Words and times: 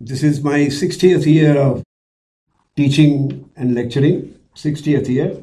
This 0.00 0.22
is 0.22 0.42
my 0.42 0.58
60th 0.66 1.26
year 1.26 1.56
of 1.56 1.82
teaching 2.76 3.50
and 3.56 3.74
lecturing, 3.74 4.38
60th 4.54 5.08
year. 5.08 5.42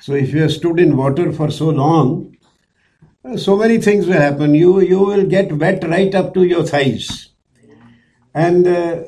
So 0.00 0.14
if 0.14 0.32
you 0.32 0.42
have 0.42 0.52
stood 0.52 0.78
in 0.78 0.96
water 0.96 1.32
for 1.32 1.50
so 1.50 1.70
long, 1.70 2.36
uh, 3.24 3.36
so 3.36 3.56
many 3.56 3.78
things 3.78 4.06
will 4.06 4.20
happen. 4.20 4.54
You 4.54 4.80
you 4.80 5.00
will 5.00 5.26
get 5.26 5.52
wet 5.52 5.82
right 5.84 6.14
up 6.14 6.32
to 6.34 6.44
your 6.44 6.64
thighs, 6.64 7.30
and 8.34 8.66
uh, 8.68 9.02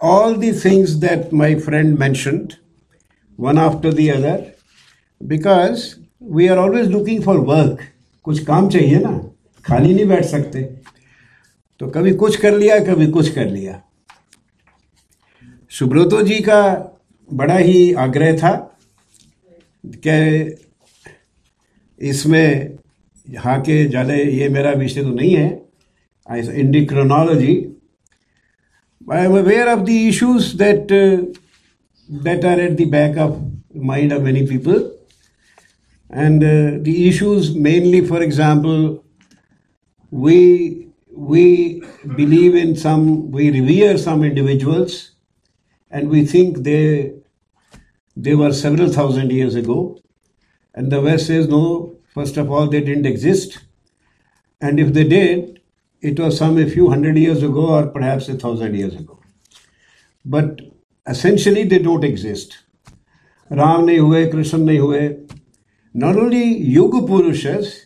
all 0.00 0.34
the 0.34 0.52
things 0.52 0.98
that 1.00 1.32
my 1.32 1.54
friend 1.54 1.98
mentioned, 1.98 2.58
one 3.36 3.58
after 3.58 3.92
the 3.92 4.10
other, 4.10 4.52
because 5.26 5.98
we 6.18 6.48
are 6.48 6.58
always 6.58 6.88
looking 6.88 7.22
for 7.22 7.40
work. 7.40 7.88
कुछ 8.24 8.44
काम 8.46 8.68
चाहिए 8.70 8.98
ना 9.04 9.12
खाली 9.64 9.94
नहीं 9.94 10.06
बैठ 10.08 10.24
सकते 10.24 10.62
तो 11.79 11.87
कभी 11.87 12.13
कुछ 12.13 12.35
कर 12.35 12.57
लिया 12.57 12.79
कभी 12.79 13.07
कुछ 13.07 13.29
कर 13.29 13.45
लिया। 13.45 13.81
सुब्रतो 15.69 16.21
जी 16.21 16.35
का 16.35 16.61
बड़ा 17.33 17.57
ही 17.57 17.93
आग्रह 17.93 18.37
था 18.37 18.79
कि 19.85 20.55
इसमें 21.99 22.77
यहाँ 23.29 23.61
के 23.61 23.85
जाले 23.85 24.23
ये 24.23 24.49
मेरा 24.49 24.71
विषय 24.71 25.01
तो 25.01 25.09
नहीं 25.09 25.35
है 25.35 25.69
indie 26.59 26.85
chronology 26.85 27.55
I 29.11 29.25
am 29.25 29.37
aware 29.37 29.67
of 29.67 29.79
the 29.79 29.89
issues 29.89 30.57
that 30.57 30.91
are 32.45 32.59
at 32.59 32.77
the 32.77 32.85
back 32.85 33.17
of 33.17 33.51
mind 33.73 34.11
of 34.11 34.23
many 34.23 34.47
people. 34.47 34.91
And 36.09 36.43
uh, 36.43 36.83
the 36.83 37.07
issues 37.07 37.55
mainly 37.55 38.05
for 38.05 38.21
example 38.21 39.03
we 40.11 40.86
we 41.17 41.81
believe 42.15 42.55
in 42.55 42.75
some 42.75 43.31
we 43.31 43.49
revere 43.51 43.97
some 43.97 44.23
individuals 44.23 45.11
and 45.91 46.09
we 46.09 46.25
think 46.25 46.63
they 46.63 47.13
they 48.15 48.35
were 48.35 48.53
several 48.53 48.89
thousand 48.89 49.31
years 49.31 49.55
ago 49.55 49.99
and 50.73 50.91
the 50.91 51.01
west 51.01 51.27
says 51.27 51.47
no 51.47 51.97
First 52.17 52.37
of 52.37 52.49
all, 52.49 52.65
they 52.65 52.81
didn't 52.81 53.05
exist. 53.05 53.59
And 54.59 54.79
if 54.79 54.91
they 54.91 55.03
did, 55.03 55.61
it 56.01 56.19
was 56.19 56.35
some 56.39 56.57
a 56.57 56.67
few 56.67 56.89
hundred 56.89 57.15
years 57.15 57.43
ago 57.43 57.67
or 57.75 57.85
perhaps 57.85 58.27
a 58.27 58.33
thousand 58.33 58.73
years 58.73 58.95
ago. 58.95 59.19
But 60.25 60.61
essentially, 61.05 61.65
they 61.65 61.77
don't 61.77 62.03
exist. 62.03 62.57
Ram 63.51 63.85
nahi 63.85 63.97
hue, 63.97 64.31
Krishna 64.31 64.57
nahi 64.57 64.77
hue. 64.77 65.27
Not 65.93 66.15
only 66.15 66.43
Yuga 66.57 67.01
Purushas, 67.01 67.85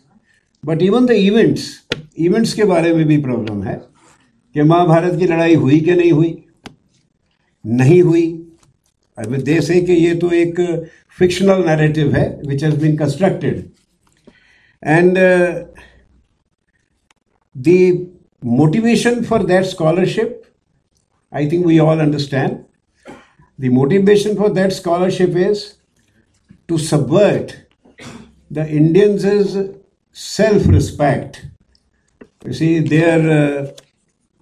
but 0.64 0.82
even 0.82 1.08
the 1.08 1.16
events, 1.16 1.81
events 2.18 2.54
के 2.54 2.64
बारे 2.64 2.94
में 2.94 3.06
भी 3.06 3.18
problem 3.22 3.64
है 3.64 3.82
कि 4.56 4.62
महाभारत 4.62 5.20
की 5.20 5.28
लड़ाई 5.28 5.56
हुई 5.56 5.80
कि 5.80 5.92
नहीं 5.92 6.12
हुई? 6.12 6.46
नहीं 7.66 8.02
हुई। 8.02 8.38
अब 9.18 9.36
देश 9.36 9.70
है 9.72 9.82
कि 9.82 9.94
ये 9.94 10.16
तो 10.16 10.32
एक 10.32 10.60
फिक्शनल 11.18 11.64
नैरेटिव 11.66 12.16
है 12.16 12.42
which 12.46 12.64
has 12.64 12.76
been 12.76 12.98
constructed 12.98 13.70
and 14.86 15.18
the 17.58 18.08
motivation 18.46 19.24
for 19.24 19.44
that 19.44 19.66
scholarship 19.66 20.42
I 21.34 21.52
think 21.52 21.66
we 21.66 21.80
all 21.80 22.00
understand 22.00 22.58
the 23.60 23.72
motivation 23.72 24.36
for 24.36 24.54
that 24.54 24.72
scholarship 24.72 25.38
is 25.38 25.64
to 26.68 26.78
subvert 26.78 27.52
the 28.54 28.68
Indians 28.70 29.26
is 29.26 29.58
self 30.16 30.68
respect 30.68 31.51
You 32.44 32.54
see, 32.54 32.80
their, 32.80 33.20
uh, 33.20 33.72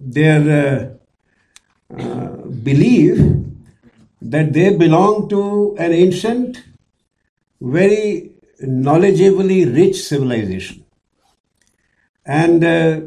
their 0.00 0.98
uh, 1.90 1.98
uh, 2.00 2.36
belief 2.62 3.18
that 4.22 4.52
they 4.52 4.74
belong 4.76 5.28
to 5.28 5.76
an 5.78 5.92
ancient, 5.92 6.62
very 7.60 8.30
knowledgeably 8.62 9.74
rich 9.74 10.02
civilization. 10.02 10.84
And 12.24 12.64
uh, 12.64 13.00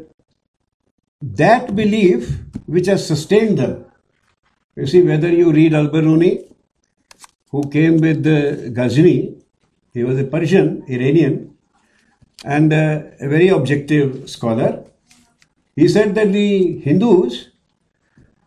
that 1.22 1.74
belief 1.74 2.38
which 2.66 2.86
has 2.86 3.06
sustained 3.06 3.58
them, 3.58 3.84
you 4.76 4.86
see, 4.86 5.02
whether 5.02 5.28
you 5.28 5.52
read 5.52 5.74
Al 5.74 5.88
Biruni, 5.88 6.52
who 7.50 7.68
came 7.70 7.98
with 7.98 8.24
the 8.24 8.70
Ghazni, 8.74 9.36
he 9.92 10.02
was 10.02 10.18
a 10.18 10.24
Persian, 10.24 10.84
Iranian, 10.88 11.56
and 12.44 12.72
uh, 12.72 13.02
a 13.20 13.28
very 13.28 13.48
objective 13.48 14.28
scholar. 14.28 14.84
He 15.75 15.87
said 15.87 16.15
that 16.15 16.31
the 16.33 16.79
Hindus, 16.79 17.49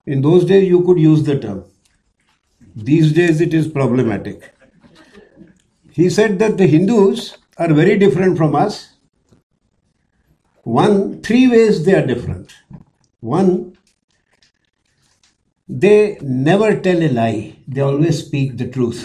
in 0.06 0.20
those 0.22 0.44
days, 0.44 0.68
you 0.68 0.84
could 0.84 0.98
use 0.98 1.22
the 1.22 1.38
term. 1.38 1.64
These 2.74 3.12
days, 3.12 3.40
it 3.40 3.54
is 3.54 3.68
problematic. 3.68 4.52
He 5.92 6.08
said 6.10 6.38
that 6.38 6.56
the 6.56 6.66
Hindus 6.66 7.36
are 7.58 7.72
very 7.72 7.98
different 7.98 8.36
from 8.36 8.54
us. 8.54 8.94
One, 10.64 11.22
three 11.22 11.48
ways 11.48 11.84
they 11.84 11.94
are 11.94 12.06
different. 12.06 12.52
One, 13.20 13.76
they 15.68 16.18
never 16.20 16.80
tell 16.80 17.02
a 17.02 17.08
lie, 17.08 17.56
they 17.66 17.80
always 17.80 18.26
speak 18.26 18.56
the 18.58 18.68
truth. 18.68 19.02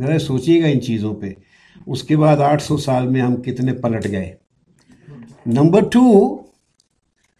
ज़रा 0.00 0.16
सोचिएगा 0.18 0.68
इन 0.68 0.78
चीज़ों 0.80 1.14
पे 1.20 1.36
उसके 1.88 2.16
बाद 2.16 2.38
800 2.40 2.78
साल 2.80 3.08
में 3.08 3.20
हम 3.20 3.34
कितने 3.42 3.72
पलट 3.82 4.06
गए 4.06 4.34
number 5.48 5.88
to 5.94 6.04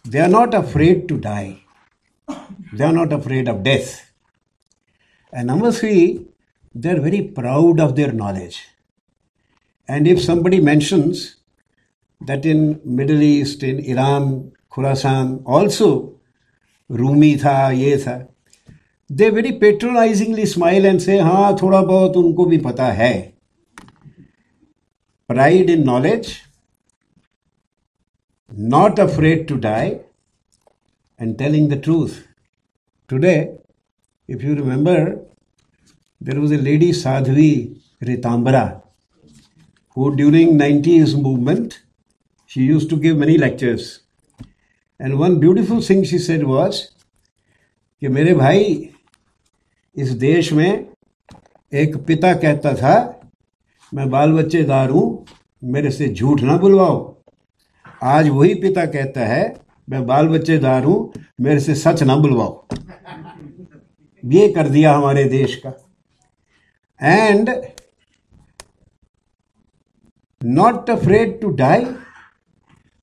they 0.08 0.20
are 0.20 0.30
not 0.30 0.56
afraid 0.56 1.08
to 1.10 1.18
die 1.28 1.56
they 2.30 2.84
are 2.84 2.94
not 2.94 3.14
afraid 3.14 3.50
of 3.50 3.62
death 3.64 3.94
and 5.34 5.50
number 5.52 5.72
three 5.74 5.96
they're 6.76 7.00
very 7.00 7.22
proud 7.22 7.80
of 7.80 7.96
their 7.96 8.12
knowledge. 8.12 8.68
And 9.90 10.08
if 10.08 10.22
somebody 10.22 10.60
mentions 10.60 11.38
that 12.22 12.46
in 12.46 12.82
Middle 12.84 13.22
East, 13.22 13.64
in 13.64 13.80
Iran, 13.80 14.52
Khurasan, 14.72 15.42
also 15.46 16.20
Rumi 16.90 17.36
tha, 17.36 17.72
ye 17.74 17.96
tha, 17.96 18.28
they 19.10 19.30
very 19.30 19.54
patronizingly 19.54 20.46
smile 20.46 20.86
and 20.86 21.02
say, 21.02 21.20
हाँ 21.20 21.56
थोड़ा 21.62 21.82
बहुत 21.82 22.18
उनको 22.18 22.46
भी 22.46 22.58
पता 22.58 22.86
है. 22.92 23.34
Pride 25.30 25.70
in 25.70 25.84
knowledge, 25.84 26.45
not 28.58 29.00
afraid 29.00 29.48
to 29.50 29.58
die, 29.58 30.00
and 31.20 31.38
telling 31.38 31.70
the 31.70 31.78
truth. 31.78 32.28
Today, 33.10 33.58
if 34.28 34.44
you 34.44 34.56
remember, 34.56 35.20
there 36.22 36.40
was 36.40 36.52
a 36.52 36.58
lady 36.58 36.92
Sadhvi 36.92 37.78
Ritambara 38.02 38.82
who 39.90 40.16
during 40.16 40.58
90s 40.58 41.22
movement 41.22 41.82
she 42.46 42.62
used 42.62 42.90
to 42.90 42.98
give 42.98 43.18
many 43.18 43.38
lectures 43.38 44.02
and 45.00 45.20
one 45.20 45.40
beautiful 45.40 45.82
thing 45.82 46.04
she 46.04 46.18
said 46.18 46.44
was 46.44 46.92
कि 48.02 48.08
मेरे 48.08 48.34
भाई 48.36 48.90
इस 49.96 50.10
देश 50.24 50.52
में 50.54 50.88
एक 51.74 51.96
पिता 52.08 52.34
कहता 52.34 52.74
था 52.76 52.96
मैं 53.94 54.10
बाल 54.10 54.32
बच्चेदार 54.34 54.90
हूँ 54.90 55.26
मेरे 55.64 55.92
से 55.92 56.14
झूठ 56.14 56.42
ना 56.42 56.58
बुलवाओ 56.58 57.15
आज 58.02 58.28
वही 58.30 58.54
पिता 58.56 58.86
कहता 58.86 59.26
है, 59.26 59.56
मैं 59.90 60.06
बाल 60.08 60.28
बच्चेदार 60.28 60.84
हूँ, 60.84 61.12
मेरे 61.42 61.60
से 61.60 61.76
सच 61.76 62.04
ना 62.04 62.16
बुलवाओ। 62.16 62.68
ये 64.24 64.48
कर 64.54 64.70
दिया 64.70 64.94
हमारे 64.94 65.24
देश 65.26 65.56
का। 65.66 65.74
And 67.00 67.50
not 70.42 70.90
afraid 70.90 71.40
to 71.42 71.50
die 71.56 71.86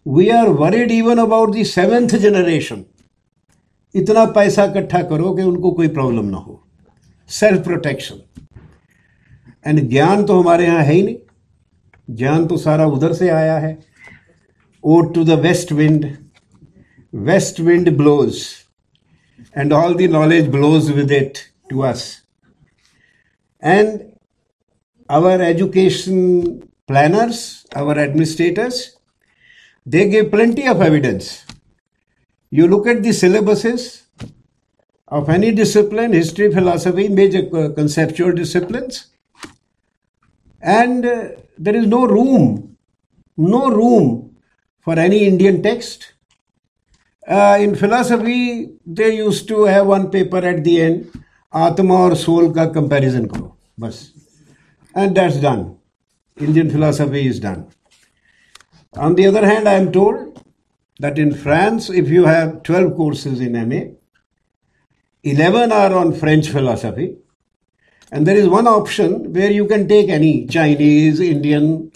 we 0.06 0.28
are 0.30 0.48
worried 0.50 0.90
even 0.90 1.18
about 1.18 1.54
the 1.54 1.64
seventh 1.66 2.08
generation 2.18 2.84
इतना 3.94 4.24
पैसा 4.32 4.64
इकट्ठा 4.64 5.02
करो 5.02 5.34
कि 5.34 5.42
उनको 5.42 5.70
कोई 5.72 5.88
प्रॉब्लम 5.88 6.24
ना 6.24 6.36
हो। 6.36 6.60
सेल्फ 7.30 7.64
प्रोटेक्शन 7.64 8.20
एंड 9.66 9.88
ज्ञान 9.90 10.24
तो 10.24 10.40
हमारे 10.40 10.64
यहाँ 10.66 10.82
है 10.82 10.92
ही 10.92 11.02
नहीं। 11.02 11.16
ज्ञान 12.08 12.46
तो 12.46 12.56
सारा 12.56 12.86
उधर 12.88 13.12
से 13.12 13.28
आया 13.30 13.58
है। 13.58 13.78
Ode 14.82 15.14
to 15.14 15.24
the 15.24 15.36
West 15.36 15.72
Wind. 15.72 16.30
West 17.12 17.60
wind 17.60 17.94
blows, 17.98 18.64
and 19.52 19.70
all 19.70 19.94
the 19.94 20.08
knowledge 20.08 20.50
blows 20.50 20.90
with 20.90 21.10
it 21.10 21.50
to 21.68 21.82
us. 21.82 22.22
And 23.60 24.18
our 25.10 25.42
education 25.42 26.70
planners, 26.86 27.66
our 27.74 27.98
administrators, 27.98 28.96
they 29.84 30.08
give 30.08 30.30
plenty 30.30 30.66
of 30.66 30.80
evidence. 30.80 31.44
You 32.48 32.66
look 32.66 32.86
at 32.86 33.02
the 33.02 33.10
syllabuses 33.10 34.04
of 35.08 35.28
any 35.28 35.52
discipline, 35.52 36.14
history, 36.14 36.50
philosophy, 36.50 37.08
major 37.08 37.42
conceptual 37.74 38.32
disciplines, 38.32 39.08
and 40.62 41.04
uh, 41.04 41.28
there 41.58 41.76
is 41.76 41.86
no 41.86 42.06
room, 42.06 42.78
no 43.36 43.70
room 43.70 44.31
for 44.82 44.98
any 44.98 45.24
Indian 45.24 45.62
text. 45.62 46.12
Uh, 47.26 47.56
in 47.60 47.74
philosophy, 47.74 48.70
they 48.84 49.16
used 49.16 49.46
to 49.48 49.64
have 49.64 49.86
one 49.86 50.10
paper 50.10 50.38
at 50.38 50.64
the 50.64 50.80
end, 50.80 51.24
Atma 51.54 51.94
or 51.94 52.16
Soul 52.16 52.52
ka 52.52 52.68
comparison 52.70 53.28
karo, 53.28 53.56
bas. 53.78 54.12
And 54.94 55.16
that's 55.16 55.36
done. 55.36 55.78
Indian 56.36 56.68
philosophy 56.70 57.26
is 57.26 57.38
done. 57.38 57.68
On 58.94 59.14
the 59.14 59.26
other 59.26 59.46
hand, 59.46 59.68
I 59.68 59.74
am 59.74 59.92
told 59.92 60.44
that 60.98 61.18
in 61.18 61.32
France, 61.34 61.88
if 61.88 62.08
you 62.08 62.24
have 62.24 62.62
12 62.62 62.96
courses 62.96 63.40
in 63.40 63.52
MA, 63.68 63.94
11 65.22 65.70
are 65.70 65.94
on 65.94 66.12
French 66.12 66.48
philosophy, 66.48 67.16
and 68.10 68.26
there 68.26 68.36
is 68.36 68.48
one 68.48 68.66
option 68.66 69.32
where 69.32 69.50
you 69.50 69.66
can 69.66 69.88
take 69.88 70.08
any 70.08 70.46
Chinese, 70.46 71.20
Indian, 71.20 71.90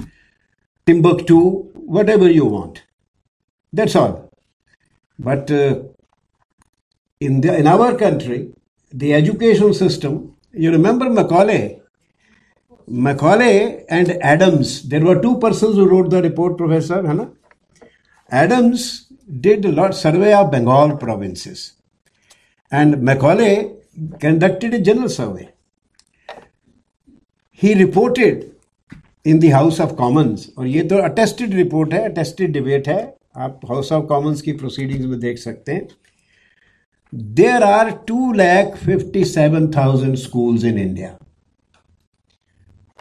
Timbuktu, 0.86 1.75
whatever 1.86 2.30
you 2.30 2.44
want. 2.44 2.82
That's 3.72 3.96
all. 3.96 4.30
But 5.18 5.50
uh, 5.50 5.82
in, 7.20 7.40
the, 7.40 7.56
in 7.56 7.66
our 7.66 7.96
country, 7.96 8.52
the 8.92 9.14
education 9.14 9.72
system, 9.72 10.36
you 10.52 10.70
remember 10.70 11.08
Macaulay? 11.08 11.80
Macaulay 12.86 13.84
and 13.88 14.10
Adams, 14.22 14.88
there 14.88 15.04
were 15.04 15.20
two 15.20 15.38
persons 15.38 15.76
who 15.76 15.88
wrote 15.88 16.10
the 16.10 16.22
report, 16.22 16.56
Professor. 16.56 17.06
Hana? 17.06 17.30
Adams 18.30 19.06
did 19.40 19.64
a 19.64 19.72
lot 19.72 19.94
survey 19.94 20.34
of 20.34 20.50
Bengal 20.50 20.96
provinces. 20.96 21.74
And 22.70 23.02
Macaulay 23.02 23.74
conducted 24.20 24.74
a 24.74 24.80
general 24.80 25.08
survey. 25.08 25.52
He 27.50 27.74
reported 27.74 28.55
in 29.30 29.38
the 29.42 29.50
House 29.50 29.78
of 29.84 29.92
Commons, 29.98 30.48
और 30.58 30.66
ये 30.66 30.82
तो 30.88 30.96
attested 31.02 31.54
report 31.54 31.92
है 31.94 32.04
attested 32.08 32.52
debate 32.52 32.88
है। 32.88 33.14
आप 33.36 33.60
house 33.68 33.92
of 33.92 34.04
commons 34.06 34.40
की 34.42 34.52
proceedings 34.52 35.06
में 35.06 35.18
देख 35.20 35.38
सकते 35.38 35.72
हैं। 35.72 35.86
There 37.34 37.62
are 37.62 37.90
two 38.08 38.32
lakh 38.32 38.76
fifty 38.76 39.24
seven 39.24 39.70
thousand 39.76 40.14
schools 40.18 40.64
in 40.64 40.78
India 40.78 41.08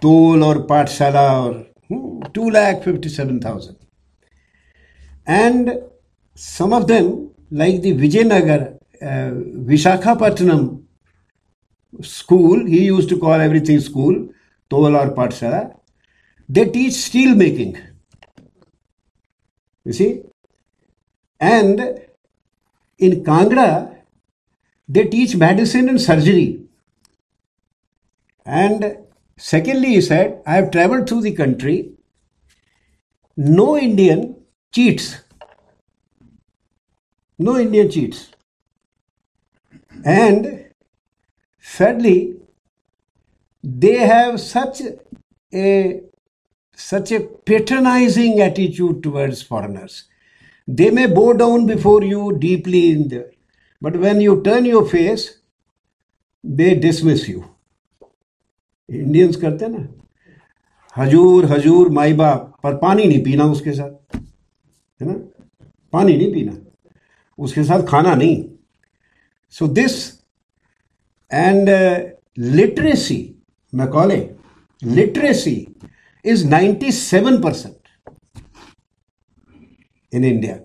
tol 0.02 0.44
और 0.44 0.62
पाठशाला 0.70 1.28
और 1.40 1.54
two 2.36 2.50
lakh 2.50 2.82
fifty 2.84 3.10
seven 3.10 3.40
thousand 3.46 3.76
and 5.30 5.72
some 6.38 6.74
of 6.74 6.84
them 6.86 7.08
like 7.58 7.82
the 7.82 7.96
Vijayanagar 8.00 8.68
Visakhapatnam 9.68 10.68
school 11.94 12.68
he 12.68 12.86
used 12.86 13.10
to 13.10 13.18
call 13.18 13.42
everything 13.42 13.80
school 13.82 14.16
tol 14.72 14.96
और 14.96 15.14
pathshala 15.14 15.60
They 16.48 16.66
teach 16.66 16.94
steel 16.94 17.36
making. 17.36 17.78
You 19.84 19.94
see? 19.94 20.22
And 21.40 22.02
in 22.98 23.24
Kangra, 23.24 24.02
they 24.88 25.06
teach 25.06 25.36
medicine 25.36 25.90
and 25.90 26.00
surgery. 26.00 26.62
And 28.46 28.98
secondly, 29.38 29.90
he 29.90 30.02
said, 30.02 30.42
I 30.46 30.56
have 30.56 30.72
traveled 30.72 31.10
through 31.10 31.22
the 31.22 31.34
country. 31.34 31.92
No 33.36 33.78
Indian 33.78 34.36
cheats. 34.72 35.22
No 37.38 37.58
Indian 37.58 37.90
cheats. 37.90 38.32
And 40.06 40.72
thirdly, 41.62 42.36
they 43.64 43.96
have 43.96 44.40
such 44.40 44.82
a 45.52 46.02
such 46.76 47.12
a 47.12 47.20
patronizing 47.20 48.42
attitude 48.42 49.02
towards 49.02 49.42
foreigners. 49.42 50.06
They 50.68 50.90
may 50.92 51.08
bow 51.08 51.34
down 51.34 51.66
before 51.66 52.04
you 52.04 52.38
deeply 52.38 52.92
in 52.92 53.08
there, 53.08 53.32
but 53.82 53.96
when 53.96 54.22
you 54.22 54.42
turn 54.44 54.66
your 54.66 54.88
face, 54.88 55.40
they 56.44 56.76
dismiss 56.76 57.28
you. 57.28 57.44
Indians 58.90 59.36
करते 59.42 59.68
ना 59.68 59.88
हजूर 60.96 61.46
हजूर 61.52 61.90
माई 61.92 62.14
बाप 62.14 62.52
पर 62.64 62.76
पानी 62.78 63.06
नहीं 63.06 63.24
पीना 63.24 63.46
उसके 63.52 63.72
साथ 63.74 64.18
है 64.18 65.08
ना 65.08 65.14
पानी 65.94 66.18
नहीं 66.18 66.32
पीना 66.34 66.54
उसके 67.40 67.64
साथ 67.64 67.86
खाना 67.88 68.14
नहीं 68.16 68.44
सो 69.54 69.68
दिस 69.80 69.96
एंड 71.32 71.70
लिटरेसी 72.56 73.20
मैं 73.74 73.88
कॉले 73.98 74.18
literacy 74.84 75.56
is 76.26 76.44
97% 76.44 77.76
in 80.12 80.24
India. 80.24 80.64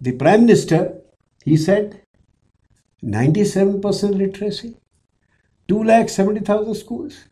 The 0.00 0.12
Prime 0.12 0.42
Minister, 0.42 1.00
he 1.44 1.56
said 1.56 2.02
97% 3.02 4.16
literacy, 4.16 4.76
2 5.68 5.82
lakh 5.84 6.08
70,000 6.08 6.74
schools. 6.74 7.24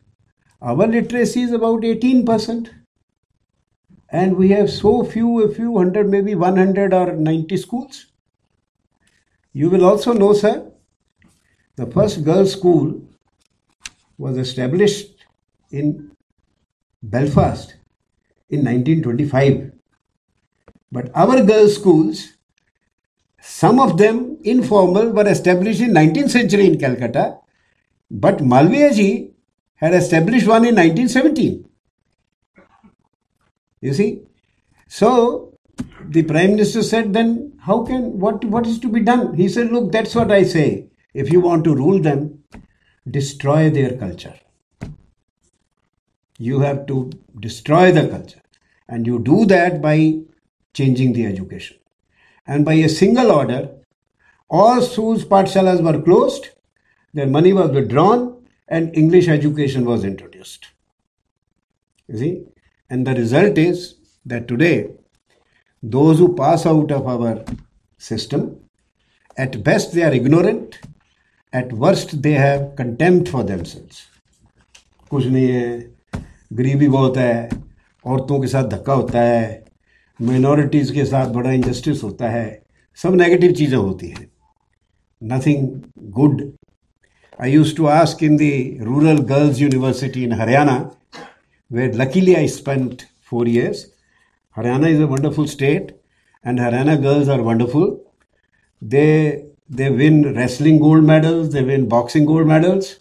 Our 0.61 0.87
literacy 0.87 1.41
is 1.41 1.51
about 1.51 1.81
18%. 1.81 2.69
And 4.09 4.37
we 4.37 4.49
have 4.49 4.69
so 4.69 5.03
few, 5.03 5.43
a 5.43 5.53
few 5.53 5.77
hundred, 5.77 6.09
maybe 6.09 6.33
100 6.33 6.93
or 6.93 7.11
90 7.13 7.57
schools. 7.57 8.05
You 9.51 9.69
will 9.69 9.85
also 9.85 10.13
know, 10.13 10.33
sir, 10.33 10.71
the 11.75 11.85
first 11.87 12.23
girls' 12.23 12.53
school 12.53 13.01
was 14.17 14.37
established 14.37 15.25
in 15.71 16.06
Belfast 17.03 17.75
in 18.49 18.63
1925. 18.65 19.71
But 20.91 21.11
our 21.15 21.43
girls' 21.43 21.75
schools, 21.75 22.33
some 23.41 23.79
of 23.79 23.97
them 23.97 24.37
informal, 24.43 25.11
were 25.11 25.27
established 25.27 25.81
in 25.81 25.91
19th 25.91 26.29
century 26.31 26.67
in 26.67 26.79
Calcutta. 26.79 27.37
But 28.09 28.37
Malviya 28.37 29.31
had 29.75 29.93
established 29.93 30.47
one 30.47 30.65
in 30.65 30.75
1917. 30.75 31.67
You 33.81 33.93
see? 33.93 34.23
So 34.87 35.53
the 36.05 36.23
Prime 36.23 36.51
Minister 36.51 36.81
said, 36.81 37.13
then 37.13 37.53
how 37.59 37.83
can, 37.83 38.19
what, 38.19 38.43
what 38.45 38.65
is 38.65 38.79
to 38.79 38.89
be 38.89 39.01
done? 39.01 39.35
He 39.35 39.49
said, 39.49 39.71
look, 39.71 39.91
that's 39.91 40.15
what 40.15 40.31
I 40.31 40.43
say. 40.43 40.87
If 41.13 41.31
you 41.31 41.41
want 41.41 41.63
to 41.65 41.75
rule 41.75 41.99
them, 41.99 42.43
destroy 43.09 43.69
their 43.69 43.97
culture 43.97 44.35
You 46.38 46.60
have 46.60 46.86
to 46.86 47.10
destroy 47.38 47.92
the 47.92 48.08
culture. 48.08 48.42
And 48.88 49.06
you 49.06 49.18
do 49.18 49.44
that 49.46 49.80
by 49.80 50.20
changing 50.74 51.12
the 51.12 51.26
education. 51.26 51.76
And 52.46 52.64
by 52.64 52.74
a 52.74 52.88
single 52.88 53.30
order, 53.30 53.70
all 54.50 54.82
schools, 54.82 55.24
pathshalas 55.24 55.82
were 55.82 56.02
closed, 56.02 56.48
their 57.14 57.26
money 57.26 57.52
was 57.52 57.70
withdrawn, 57.70 58.44
and 58.68 58.94
English 58.96 59.28
education 59.28 59.84
was 59.84 60.04
introduced. 60.04 60.68
You 62.08 62.18
see? 62.18 62.42
And 62.90 63.06
the 63.06 63.14
result 63.14 63.56
is 63.58 63.94
that 64.26 64.48
today, 64.48 64.90
those 65.82 66.18
who 66.18 66.34
pass 66.34 66.66
out 66.66 66.90
of 66.90 67.06
our 67.06 67.44
system, 67.98 68.60
at 69.36 69.62
best 69.64 69.94
they 69.94 70.02
are 70.02 70.12
ignorant, 70.12 70.78
at 71.52 71.72
worst 71.72 72.22
they 72.22 72.32
have 72.32 72.76
contempt 72.76 73.28
for 73.28 73.42
themselves. 73.42 74.08
कुछ 75.10 75.26
नहीं 75.26 75.48
है 75.48 75.92
गरीबी 76.53 76.87
बहुत 76.87 77.17
है 77.17 77.49
औरतों 78.05 78.39
के 78.41 78.47
साथ 78.47 78.69
धक्का 78.69 78.93
होता 78.93 79.21
है 79.21 79.65
माइनॉरिटीज़ 80.19 80.93
के 80.93 81.05
साथ 81.05 81.29
बड़ा 81.33 81.51
इंजस्टिस 81.51 82.03
होता 82.03 82.29
है 82.29 82.45
सब 83.01 83.15
नेगेटिव 83.21 83.51
चीज़ें 83.51 83.77
होती 83.77 84.07
हैं। 84.07 84.27
Nothing 85.21 85.67
good 86.19 86.41
I 87.41 87.51
used 87.51 87.75
to 87.77 87.85
ask 87.95 88.23
in 88.23 88.37
the 88.37 88.51
rural 88.83 89.19
girls 89.33 89.59
university 89.61 90.23
in 90.23 90.33
Haryana 90.41 90.77
where 91.71 91.93
luckily 92.01 92.35
I 92.35 92.47
spent 92.47 93.01
four 93.29 93.49
years 93.49 93.85
Haryana 94.57 94.87
is 94.87 95.01
a 95.01 95.05
wonderful 95.15 95.47
state 95.47 95.91
and 96.45 96.59
Haryana 96.61 96.95
girls 97.09 97.29
are 97.29 97.41
wonderful 97.49 97.99
they 98.81 99.05
they 99.69 99.89
win 99.89 100.33
wrestling 100.33 100.79
gold 100.79 101.03
medals, 101.03 101.51
they 101.53 101.61
win 101.61 101.87
boxing 101.89 102.25
gold 102.25 102.47
medals, 102.47 102.99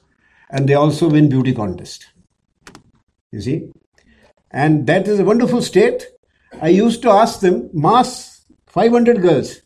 and 0.51 0.69
they 0.69 0.75
also 0.75 1.09
win 1.09 1.29
beauty 1.29 1.53
contest. 1.55 2.07
You 3.33 3.41
see? 3.41 3.71
And 4.51 4.87
that 4.87 5.09
is 5.09 5.21
a 5.21 5.25
wonderful 5.25 5.63
state. 5.63 6.07
I 6.61 6.69
used 6.69 7.03
to 7.03 7.11
ask 7.11 7.41
them, 7.41 7.71
mass 7.73 8.45
500 8.67 9.21
girls, 9.21 9.61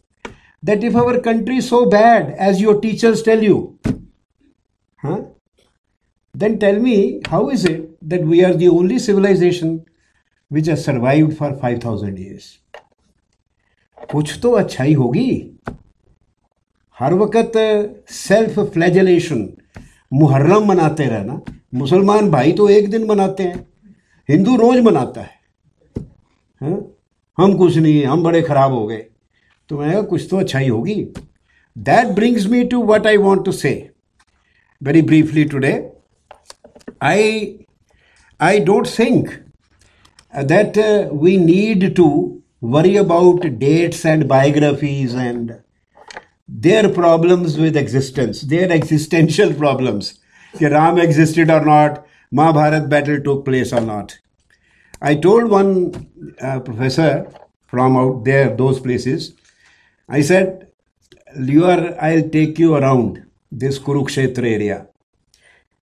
that 0.62 0.82
if 0.82 0.96
our 0.96 1.20
country 1.20 1.58
is 1.58 1.68
so 1.68 1.86
bad 1.86 2.30
as 2.32 2.60
your 2.60 2.80
teachers 2.80 3.22
tell 3.22 3.42
you, 3.42 3.78
huh, 4.96 5.22
then 6.34 6.58
tell 6.58 6.78
me 6.78 7.20
how 7.28 7.50
is 7.50 7.64
it 7.64 8.08
that 8.08 8.22
we 8.22 8.44
are 8.44 8.54
the 8.54 8.68
only 8.68 8.98
civilization 8.98 9.84
which 10.48 10.66
has 10.66 10.84
survived 10.84 11.36
for 11.36 11.54
5000 11.56 12.18
years? 12.18 12.58
कुछ 14.10 14.38
तो 14.42 14.50
अच्छाई 14.56 14.92
होगी 14.94 15.30
हर 17.00 17.14
वक्त 17.14 17.56
self 18.10 18.58
फ्लैजलेशन 18.74 19.48
Muharram 20.12 20.64
मनाते 20.68 21.06
रहना 21.06 21.40
मुसलमान 21.72 22.30
भाई 22.30 22.52
तो 22.52 22.68
एक 22.68 22.90
दिन 22.90 23.06
मनाते 23.06 23.42
हैं, 23.42 23.66
हिंदू 24.28 24.56
रोज 24.56 24.80
मनाता 24.84 25.20
है। 25.20 25.38
हा? 26.60 26.76
हम 27.38 27.56
कुछ 27.58 27.76
नहीं 27.76 27.98
है, 27.98 28.06
हम 28.06 28.22
बड़े 28.22 28.42
खराब 28.42 28.72
हो 28.72 28.86
गए। 28.86 29.04
तो 29.70 29.78
मैं 29.78 30.02
कुछ 30.04 30.26
तो 30.30 30.36
अच्छा 30.36 30.58
ही 30.58 30.68
होगी 30.68 30.94
that 31.76 32.06
brings 32.14 32.46
me 32.46 32.62
to 32.64 32.82
what 32.84 33.06
I 33.06 33.16
want 33.16 33.44
to 33.44 33.52
say 33.52 33.70
very 34.80 35.02
briefly 35.02 35.44
today 35.44 35.72
I 37.02 37.58
I 38.40 38.60
don't 38.60 38.86
think 38.98 39.28
that 40.34 40.78
we 41.22 41.36
need 41.36 41.94
to 41.96 42.08
worry 42.62 42.96
about 42.96 43.46
dates 43.58 44.04
and 44.06 44.24
biographies 44.28 45.14
and 45.16 45.52
their 46.48 46.92
problems 46.92 47.58
with 47.58 47.76
existence 47.76 48.44
their 48.44 48.72
existential 48.72 49.52
problems 49.52 50.12
That 50.58 50.72
Ram 50.72 50.98
existed 50.98 51.50
or 51.50 51.64
not, 51.64 52.06
Mahabharat 52.32 52.88
battle 52.88 53.20
took 53.20 53.44
place 53.44 53.72
or 53.72 53.80
not. 53.80 54.18
I 55.00 55.14
told 55.14 55.50
one 55.50 56.08
uh, 56.40 56.60
professor 56.60 57.30
from 57.66 57.96
out 57.96 58.24
there, 58.24 58.54
those 58.54 58.80
places, 58.80 59.34
I 60.08 60.20
said, 60.20 60.68
you 61.38 61.64
are, 61.64 61.96
I'll 62.00 62.28
take 62.28 62.58
you 62.58 62.74
around 62.74 63.24
this 63.50 63.78
Kurukshetra 63.78 64.44
area. 64.44 64.88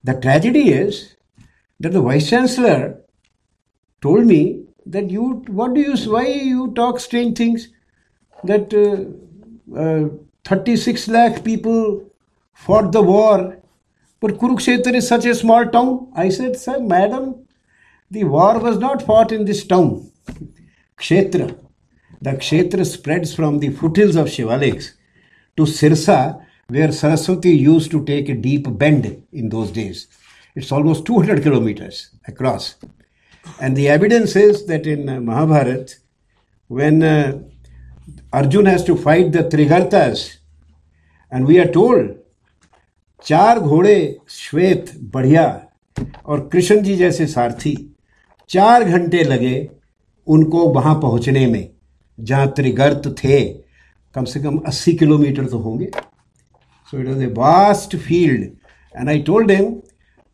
The 0.03 0.13
tragedy 0.13 0.71
is 0.71 1.15
that 1.79 1.91
the 1.91 2.01
vice 2.01 2.29
chancellor 2.29 3.01
told 4.01 4.25
me 4.25 4.63
that 4.85 5.09
you, 5.09 5.43
what 5.47 5.73
do 5.73 5.81
you, 5.81 5.95
why 6.11 6.27
you 6.27 6.71
talk 6.73 6.99
strange 6.99 7.37
things? 7.37 7.69
That 8.43 8.73
uh, 8.73 9.77
uh, 9.77 10.09
36 10.45 11.07
lakh 11.09 11.43
people 11.43 12.09
fought 12.53 12.91
the 12.91 13.01
war, 13.01 13.58
but 14.19 14.37
Kurukshetra 14.37 14.93
is 14.95 15.07
such 15.07 15.25
a 15.25 15.35
small 15.35 15.65
town. 15.67 16.11
I 16.15 16.29
said, 16.29 16.57
sir, 16.57 16.79
madam, 16.79 17.47
the 18.11 18.25
war 18.25 18.59
was 18.59 18.77
not 18.77 19.01
fought 19.01 19.31
in 19.31 19.45
this 19.45 19.65
town. 19.65 20.11
Kshetra, 20.97 21.57
the 22.21 22.31
Kshetra 22.31 22.85
spreads 22.85 23.33
from 23.33 23.59
the 23.59 23.69
foothills 23.69 24.15
of 24.15 24.27
Shivaliks 24.27 24.91
to 25.55 25.63
Sirsa, 25.63 26.45
where 26.67 26.91
Saraswati 26.91 27.51
used 27.51 27.91
to 27.91 28.03
take 28.05 28.29
a 28.29 28.35
deep 28.35 28.65
bend 28.77 29.23
in 29.31 29.49
those 29.49 29.71
days. 29.71 30.07
It's 30.55 30.71
almost 30.71 31.05
200 31.05 31.41
kilometers 31.41 32.11
across. 32.27 32.75
And 33.61 33.75
the 33.77 33.87
evidence 33.87 34.35
is 34.35 34.65
that 34.65 34.85
in 34.85 35.07
uh, 35.07 35.19
Mahabharata, 35.21 35.95
when 36.67 37.01
uh, 37.01 37.41
Arjun 38.33 38.65
has 38.65 38.83
to 38.83 38.97
fight 38.97 39.31
the 39.31 39.43
Trigartas, 39.43 40.37
and 41.31 41.47
we 41.47 41.59
are 41.59 41.71
told 41.71 42.18
चार 43.25 43.59
घोड़े, 43.59 44.17
श्वेत, 44.29 44.91
बढ़िया, 45.13 45.45
और 46.25 46.47
कृष्ण 46.53 46.81
जी 46.83 46.95
जैसे 46.95 47.27
सारथी, 47.27 47.75
चार 48.49 48.83
घंटे 48.83 49.23
लगे 49.23 49.69
उनको 50.27 50.67
वहाँ 50.73 50.95
पहुँचने 51.01 51.45
में 51.47 51.69
जहाँ 52.19 52.51
त्रिगर्त 52.55 53.15
थे, 53.23 53.43
कम 54.15 54.25
से 54.25 54.39
कम 54.39 54.59
80 54.69 54.97
किलोमीटर 54.99 55.45
तो 55.45 55.57
होंगे 55.57 55.89
so 56.91 56.99
it 56.99 57.07
was 57.07 57.23
a 57.23 57.27
vast 57.37 57.95
field 57.95 58.43
and 58.95 59.09
I 59.09 59.21
told 59.21 59.51
him 59.51 59.73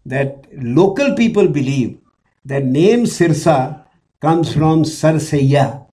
that 0.06 0.42
local 0.75 1.12
people 1.18 1.48
believe 1.48 1.96
that 2.48 2.63
name 2.63 3.06
Sirsa 3.06 3.82
comes 4.22 4.51
from 4.51 4.84
Sarsaiya. 4.84 5.86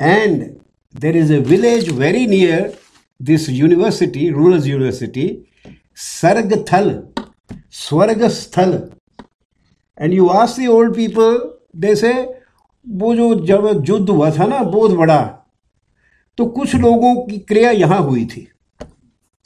And 0.00 0.60
there 0.94 1.16
is 1.16 1.30
a 1.30 1.40
village 1.40 1.88
very 1.90 2.26
near 2.26 2.72
this 3.22 3.48
university, 3.48 4.32
Rulers 4.32 4.66
University, 4.66 5.48
Sargathal, 5.96 7.12
Swargasthal. 7.70 8.92
And 9.98 10.12
you 10.12 10.30
ask 10.32 10.56
the 10.56 10.68
old 10.68 10.94
people, 10.94 11.58
they 11.74 11.94
say, 11.94 12.14
वो 12.86 13.14
जो 13.14 13.34
जब 13.46 13.84
युद्ध 13.88 14.08
हुआ 14.08 14.30
था 14.30 14.46
ना 14.46 14.58
बहुत 14.60 14.90
बड़ा 14.96 15.20
तो 16.38 16.46
कुछ 16.56 16.74
लोगों 16.74 17.14
की 17.26 17.38
क्रिया 17.38 17.70
यहाँ 17.70 18.00
हुई 18.02 18.24
थी 18.26 18.46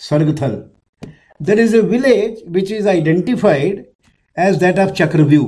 Sargathal 0.01 0.55
there 1.41 1.61
is 1.61 1.77
a 1.77 1.81
village 1.91 2.43
which 2.57 2.73
is 2.73 2.89
identified 2.89 3.85
as 4.37 4.57
that 4.61 4.79
of 4.79 4.95
chakravyuh 4.95 5.45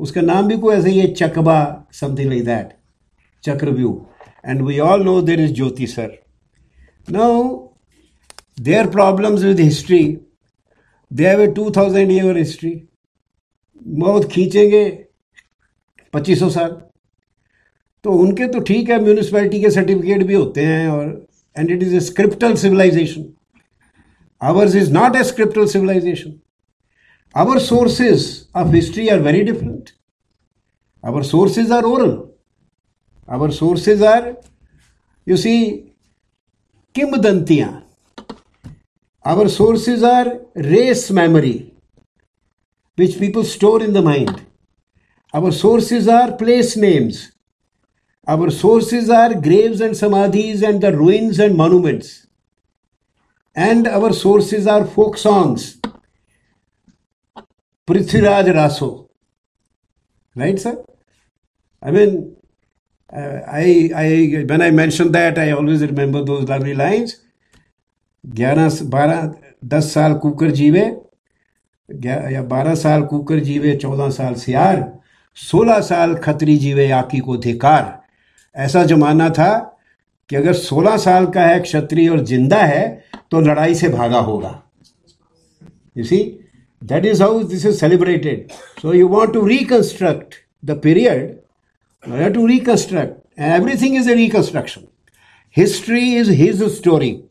उसका 0.00 0.20
नाम 0.22 0.48
भी 0.48 0.56
कोई 0.58 0.74
ऐसे 0.74 0.90
ही 0.90 0.98
है 0.98 1.12
Chakba 1.14 1.58
something 2.00 2.30
like 2.30 2.44
that 2.44 2.72
chakravyuh 3.44 3.92
and 4.44 4.62
we 4.62 4.78
all 4.80 5.04
know 5.04 5.20
there 5.22 5.40
is 5.40 5.52
Jyotisar 5.86 6.18
their 7.08 8.86
problems 8.90 9.42
with 9.42 9.60
history 9.60 10.02
they 11.10 11.26
have 11.28 11.40
a 11.40 11.46
two 11.52 11.70
thousand 11.76 12.10
year 12.12 12.36
history 12.38 12.72
बहुत 13.82 14.30
खींचेंगे 14.32 14.88
पच्चीस 16.14 16.38
सौ 16.40 16.48
साल। 16.50 16.70
तो 18.04 18.12
उनके 18.12 18.46
तो 18.48 18.60
ठीक 18.60 18.90
है 18.90 19.00
म्यूनिसपैलिटी 19.02 19.60
के 19.62 19.70
सर्टिफिकेट 19.70 20.22
भी 20.26 20.34
होते 20.34 20.64
हैं 20.64 20.88
और 20.88 21.26
and 21.56 21.70
it 21.70 21.82
is 21.82 21.94
a 21.96 22.00
scriptal 22.00 22.54
civilisation 22.56 23.24
ours 24.40 24.74
is 24.74 24.92
not 24.92 25.16
a 25.16 25.22
scriptal 25.24 25.66
civilisation 25.66 26.34
our 27.34 27.58
sources 27.58 28.24
of 28.56 28.74
history 28.74 29.08
are 29.08 29.20
very 29.20 29.42
different 29.42 29.90
our 31.04 31.22
sources 31.22 31.72
are 31.72 31.84
oral 31.84 32.16
our 33.28 33.50
sources 33.50 34.02
are 34.04 34.34
you 35.26 35.36
see 35.36 35.56
किमदंतियां 36.95 37.71
our 39.31 39.47
sources 39.59 40.03
are 40.03 40.27
race 40.71 41.11
memory 41.11 41.57
which 42.95 43.19
people 43.19 43.43
store 43.43 43.83
in 43.83 43.93
the 43.93 44.01
mind. 44.01 44.45
Our 45.33 45.51
sources 45.51 46.07
are 46.07 46.31
place 46.31 46.77
names. 46.77 47.31
Our 48.27 48.49
sources 48.49 49.09
are 49.09 49.33
graves 49.33 49.81
and 49.81 49.93
samadhis 49.93 50.63
and 50.67 50.81
the 50.81 50.95
ruins 50.95 51.39
and 51.39 51.55
monuments. 51.55 52.27
And 53.55 53.87
our 53.87 54.13
sources 54.13 54.65
are 54.65 54.85
folk 54.85 55.17
songs. 55.17 55.79
Prithviraj 57.87 58.53
Raso. 58.53 59.09
Right, 60.35 60.59
sir? 60.59 60.83
I 61.81 61.91
mean, 61.91 62.35
uh, 62.38 62.38
I, 63.12 63.90
I, 63.94 64.44
when 64.46 64.62
I 64.62 64.70
mention 64.70 65.10
that, 65.12 65.38
I 65.38 65.50
always 65.50 65.82
remember 65.82 66.24
those 66.24 66.48
lovely 66.48 66.74
lines. 66.74 67.16
11, 68.24 68.90
12, 68.90 69.34
10 69.68 69.88
साल 69.92 70.14
cooker 70.22 70.50
जीवे 70.50 70.84
या 72.32 72.42
12 72.48 72.74
साल 72.76 73.02
cooker 73.10 73.38
जीवे 73.40 73.74
14 73.84 74.10
साल 74.12 74.34
सियार 74.34 74.82
16 75.38 75.80
साल 75.82 76.14
खतरी 76.24 76.56
जीवे 76.58 76.90
आकी 76.90 77.18
को 77.18 77.36
धिकार। 77.36 77.98
ऐसा 78.54 78.84
जमाना 78.84 79.28
था 79.30 79.52
कि 80.30 80.36
अगर 80.36 80.54
16 80.54 80.96
साल 81.04 81.26
का 81.34 81.42
है 81.46 81.60
क्षत्रिय 81.60 82.08
और 82.08 82.24
ज़िंदा 82.24 82.56
है 82.56 82.84
तो 83.30 83.40
लड़ाई 83.40 83.74
से 83.74 83.88
भागा 83.88 84.18
होगा। 84.18 84.62
You 85.96 86.04
see 86.04 86.18
that 86.82 87.06
is 87.06 87.22
how 87.22 87.42
this 87.42 87.66
is 87.66 87.76
celebrated 87.76 88.50
so 88.82 88.92
you 88.94 89.08
want 89.08 89.32
to 89.34 89.46
reconstruct 89.46 90.34
the 90.64 90.80
period 90.82 91.38
you 92.06 92.12
have 92.12 92.32
to 92.32 92.46
reconstruct 92.46 93.18
everything 93.36 93.94
is 93.94 94.06
a 94.06 94.14
reconstruction 94.14 94.88
history 95.48 96.14
is 96.14 96.28
his 96.28 96.62
story 96.76 97.24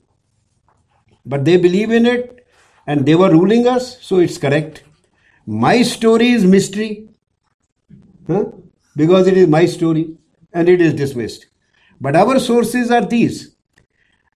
but 1.26 1.46
they 1.46 1.58
believe 1.58 1.92
in 1.92 2.06
it 2.06 2.46
and 2.88 3.06
they 3.06 3.16
were 3.16 3.32
ruling 3.32 3.68
us 3.68 4.02
so 4.02 4.20
it's 4.20 4.38
correct 4.38 4.84
my 5.46 5.82
story 5.82 6.30
is 6.30 6.46
mystery 6.46 7.10
huh? 8.28 8.46
because 8.96 9.28
it 9.28 9.38
is 9.38 9.48
my 9.48 9.66
story 9.66 10.16
and 10.54 10.70
it 10.70 10.82
is 10.82 10.94
dismissed. 10.94 11.48
But 12.02 12.16
our 12.16 12.40
sources 12.40 12.92
are 12.92 13.06
these. 13.06 13.56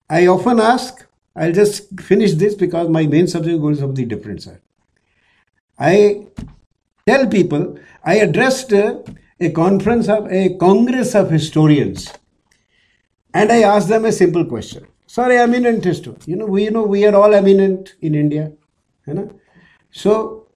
I 0.10 0.28
often 0.28 0.60
ask, 0.60 1.06
I'll 1.36 1.52
just 1.52 2.00
finish 2.00 2.34
this 2.34 2.56
because 2.56 2.90
my 2.90 3.06
main 3.06 3.28
subject 3.28 3.56
is 3.56 3.60
going 3.60 3.76
to 3.76 3.82
something 3.82 4.08
different, 4.08 4.44
sir. 4.44 4.62
I 5.80 6.28
tell 7.08 7.28
people, 7.28 7.80
I 8.04 8.16
addressed 8.16 8.72
a, 8.74 9.04
a 9.42 9.50
conference 9.52 10.08
of 10.08 10.32
a 10.32 10.56
congress 10.58 11.16
of 11.16 11.30
historians 11.30 12.12
and 13.34 13.52
I 13.52 13.62
asked 13.64 13.88
them 13.88 14.06
a 14.06 14.12
simple 14.12 14.46
question. 14.46 14.88
Sorry, 15.08 15.38
eminent 15.38 15.84
history. 15.84 16.16
You 16.26 16.36
know, 16.36 16.46
we 16.46 16.66
you 16.66 16.72
know 16.72 16.84
we 16.84 17.06
are 17.06 17.16
all 17.16 17.34
eminent 17.34 17.96
in 18.02 18.16
India. 18.16 18.52
You 19.08 19.14
know? 19.14 19.40
So 19.92 20.48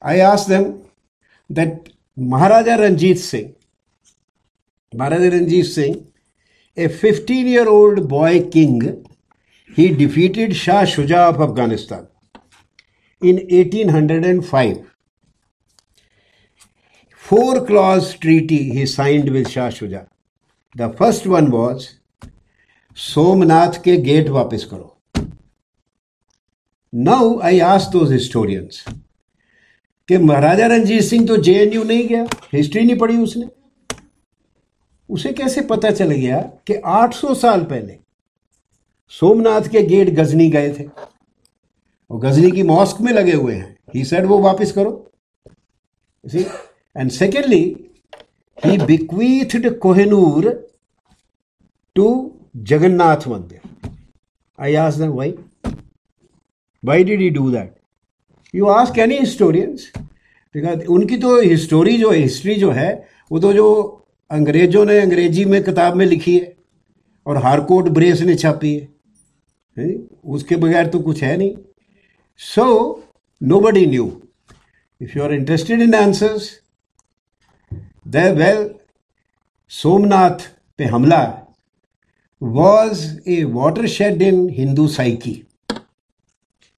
I 0.00 0.20
asked 0.20 0.48
them 0.48 0.84
that 1.48 1.90
Maharaja 2.16 2.76
Ranjit 2.76 3.18
Singh, 3.18 3.54
Maharaja 4.94 5.36
Ranjit 5.36 5.66
Singh, 5.66 6.12
a 6.76 6.88
15 6.88 7.46
year 7.46 7.68
old 7.68 8.08
boy 8.08 8.48
king, 8.48 9.06
he 9.74 9.94
defeated 9.94 10.54
Shah 10.54 10.84
Shuja 10.84 11.28
of 11.34 11.40
Afghanistan 11.40 12.06
in 13.20 13.36
1805. 13.36 14.89
Four 17.32 17.64
clause 17.66 18.14
treaty 18.14 18.72
he 18.72 18.86
signed 18.86 19.28
with 19.30 19.48
Shah 19.48 19.70
Shuja. 19.70 20.06
The 20.78 20.88
first 20.88 21.26
one 21.26 21.50
was, 21.50 21.82
Somnath 22.96 23.72
के 23.84 23.96
gate 23.96 24.28
वापस 24.28 24.64
करो. 24.64 24.96
Now 26.94 27.40
I 27.40 27.60
ask 27.60 27.90
those 27.90 28.12
historians 28.12 28.84
कि 30.08 30.18
महाराजा 30.18 30.66
रंजीत 30.66 31.02
सिंह 31.02 31.26
तो 31.26 31.36
JNU 31.36 31.84
नहीं 31.84 32.08
गया 32.08 32.26
history 32.52 32.82
नहीं 32.82 32.98
पढ़ी 32.98 33.16
उसने। 33.16 33.48
उसे 35.10 35.32
कैसे 35.32 35.60
पता 35.60 35.90
चल 35.90 36.10
गया 36.10 36.40
कि 36.40 36.80
800 36.86 37.34
साल 37.34 37.64
पहले 37.64 37.98
सोमनाथ 39.08 39.60
के 39.60 39.82
गेट 39.82 40.10
गजनी 40.10 40.50
गए 40.50 40.74
थे? 40.78 40.84
और 42.10 42.20
गजनी 42.20 42.50
की 42.50 42.62
मॉस्क 42.62 43.00
में 43.00 43.12
लगे 43.12 43.32
हुए 43.32 43.54
हैं। 43.54 43.78
ही 43.94 44.04
सेड 44.04 44.26
वो 44.26 44.38
वापस 44.38 44.72
करो. 44.72 45.12
And 46.96 47.10
secondly 47.10 47.64
he 48.64 48.78
bequeathed 48.78 49.78
Kohinoor 49.78 50.48
to 51.96 52.08
Jagannath 52.70 53.28
Mandir 53.28 53.60
I 54.58 54.74
ask 54.74 54.96
them 55.00 55.12
why? 55.18 55.28
Why 56.82 56.96
did 57.02 57.20
he 57.20 57.28
do 57.30 57.44
that? 57.52 57.68
You 58.54 58.70
ask 58.72 58.98
any 59.04 59.18
historians 59.20 59.84
because 60.54 60.84
उनकी 60.86 61.16
तो 61.16 61.40
हिस्टोरी 61.40 61.96
जो 61.98 62.10
हिस्ट्री 62.10 62.54
जो 62.54 62.70
है 62.70 62.90
वो 63.30 63.38
तो 63.40 63.52
जो 63.52 63.66
अंग्रेज़ों 64.30 64.84
ने 64.84 64.98
अंग्रेज़ी 65.00 65.44
में 65.44 65.62
किताब 65.64 65.96
में 65.96 66.04
लिखी 66.06 66.38
है 66.38 66.54
और 67.26 67.36
हारकोट 67.42 67.88
ब्रेस 67.88 68.20
ने 68.20 68.34
छापी 68.34 68.74
है, 68.74 68.88
है? 69.78 69.94
उसके 70.24 70.56
बगैर 70.56 70.86
तो 70.86 71.00
कुछ 71.00 71.22
है 71.22 71.36
नहीं। 71.36 71.54
So 72.40 72.66
nobody 73.60 73.86
knew 73.86 74.10
if 75.00 75.18
you 75.18 75.24
are 75.24 75.34
interested 75.34 75.82
in 75.82 75.94
answers 75.94 76.50
well 78.16 78.70
Somnath 79.68 80.48
पे 80.78 80.84
हमला 80.84 81.22
was 82.42 83.28
a 83.28 83.42
watershed 83.86 84.22
in 84.22 84.48
Hindu 84.50 84.86
psyche 84.88 85.32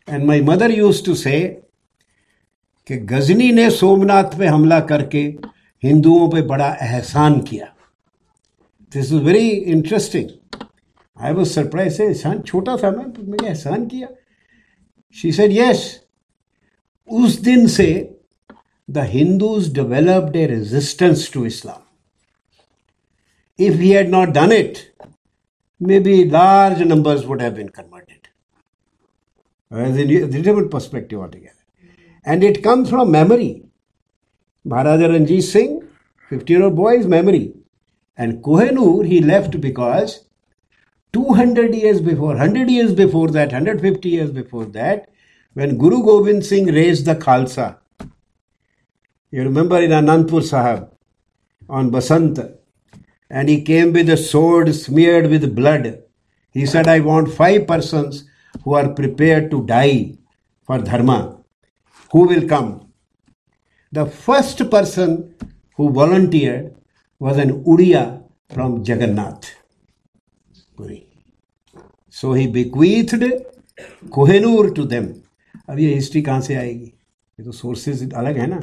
and 0.08 0.24
my 0.24 0.40
mother 0.40 0.70
used 0.70 1.04
to 1.04 1.14
say 1.14 1.40
कि 2.86 2.96
गजनी 2.96 3.50
ने 3.52 3.70
सोमनाथ 3.70 4.38
पे 4.38 4.46
हमला 4.46 4.80
करके 4.80 5.22
हिंदुओं 5.82 6.28
पे 6.30 6.42
बड़ा 6.42 6.72
एहसान 6.82 7.40
किया। 7.40 7.66
This 8.92 9.12
is 9.12 9.14
very 9.14 9.48
interesting 9.48 10.28
I 11.16 11.32
was 11.32 11.48
surprise 11.48 11.94
से 11.94 12.04
एहसान 12.04 12.40
छोटा 12.40 12.76
था 12.76 12.90
मैं 12.90 13.10
तो 13.12 13.22
मैंने 13.22 13.48
एहसान 13.48 13.86
किया। 13.86 14.08
शी 15.16 15.32
सेड 15.32 15.52
यस 15.52 16.00
उस 17.08 17.40
दिन 17.40 17.66
से 17.66 17.88
the 18.92 19.04
Hindus 19.06 19.70
developed 19.70 20.36
a 20.36 20.46
resistance 20.46 21.30
to 21.30 21.46
Islam. 21.46 21.82
If 23.56 23.78
he 23.78 23.92
had 23.92 24.10
not 24.10 24.34
done 24.34 24.52
it, 24.52 24.90
maybe 25.80 26.26
large 26.26 26.80
numbers 26.80 27.26
would 27.26 27.40
have 27.40 27.54
been 27.54 27.70
converted. 27.70 28.28
As 29.70 29.96
in 29.96 30.10
a 30.10 30.42
different 30.42 30.70
perspective 30.70 31.18
altogether. 31.18 31.64
And 32.24 32.44
it 32.44 32.62
comes 32.62 32.90
from 32.90 33.10
memory. 33.10 33.64
Maharaja 34.64 35.08
Ranjit 35.08 35.42
Singh, 35.42 35.88
50 36.28 36.52
year 36.52 36.62
old 36.64 36.76
boy's 36.76 37.06
memory. 37.06 37.54
And 38.18 38.44
Kohenur 38.44 39.06
he 39.06 39.22
left 39.22 39.58
because 39.58 40.26
200 41.14 41.74
years 41.74 42.02
before, 42.02 42.34
100 42.36 42.68
years 42.68 42.94
before 42.94 43.28
that, 43.28 43.52
150 43.52 44.08
years 44.08 44.30
before 44.30 44.66
that, 44.66 45.08
when 45.54 45.78
Guru 45.78 46.04
Gobind 46.04 46.44
Singh 46.44 46.66
raised 46.66 47.06
the 47.06 47.14
Khalsa, 47.14 47.78
you 49.31 49.43
remember 49.43 49.79
in 49.81 49.91
Anandpur 49.91 50.43
Sahib 50.43 50.89
on 51.69 51.91
Basant, 51.91 52.39
and 53.29 53.49
he 53.49 53.61
came 53.61 53.93
with 53.93 54.09
a 54.09 54.17
sword 54.17 54.73
smeared 54.73 55.29
with 55.29 55.55
blood. 55.55 56.03
He 56.51 56.65
said, 56.65 56.87
I 56.87 57.01
want 57.01 57.33
five 57.33 57.67
persons 57.67 58.25
who 58.63 58.73
are 58.73 58.89
prepared 58.89 59.51
to 59.51 59.65
die 59.65 60.17
for 60.65 60.79
Dharma 60.79 61.37
who 62.11 62.27
will 62.27 62.47
come. 62.47 62.91
The 63.91 64.05
first 64.05 64.69
person 64.69 65.35
who 65.75 65.91
volunteered 65.91 66.75
was 67.19 67.37
an 67.37 67.63
Uriya 67.63 68.23
from 68.49 68.83
Jagannath 68.83 69.55
Puri. 70.75 71.07
So 72.09 72.33
he 72.33 72.47
bequeathed 72.47 73.23
Kohinoor 74.09 74.73
to 74.75 74.85
them. 74.85 75.23
अब 75.69 75.79
ये 75.79 75.93
history 75.93 76.21
कहाँ 76.21 76.41
से 76.41 76.55
आएगी 76.55 76.85
ये 77.39 77.43
तो 77.43 77.51
sources 77.51 78.13
अलग 78.13 78.37
है 78.37 78.45
ना 78.47 78.59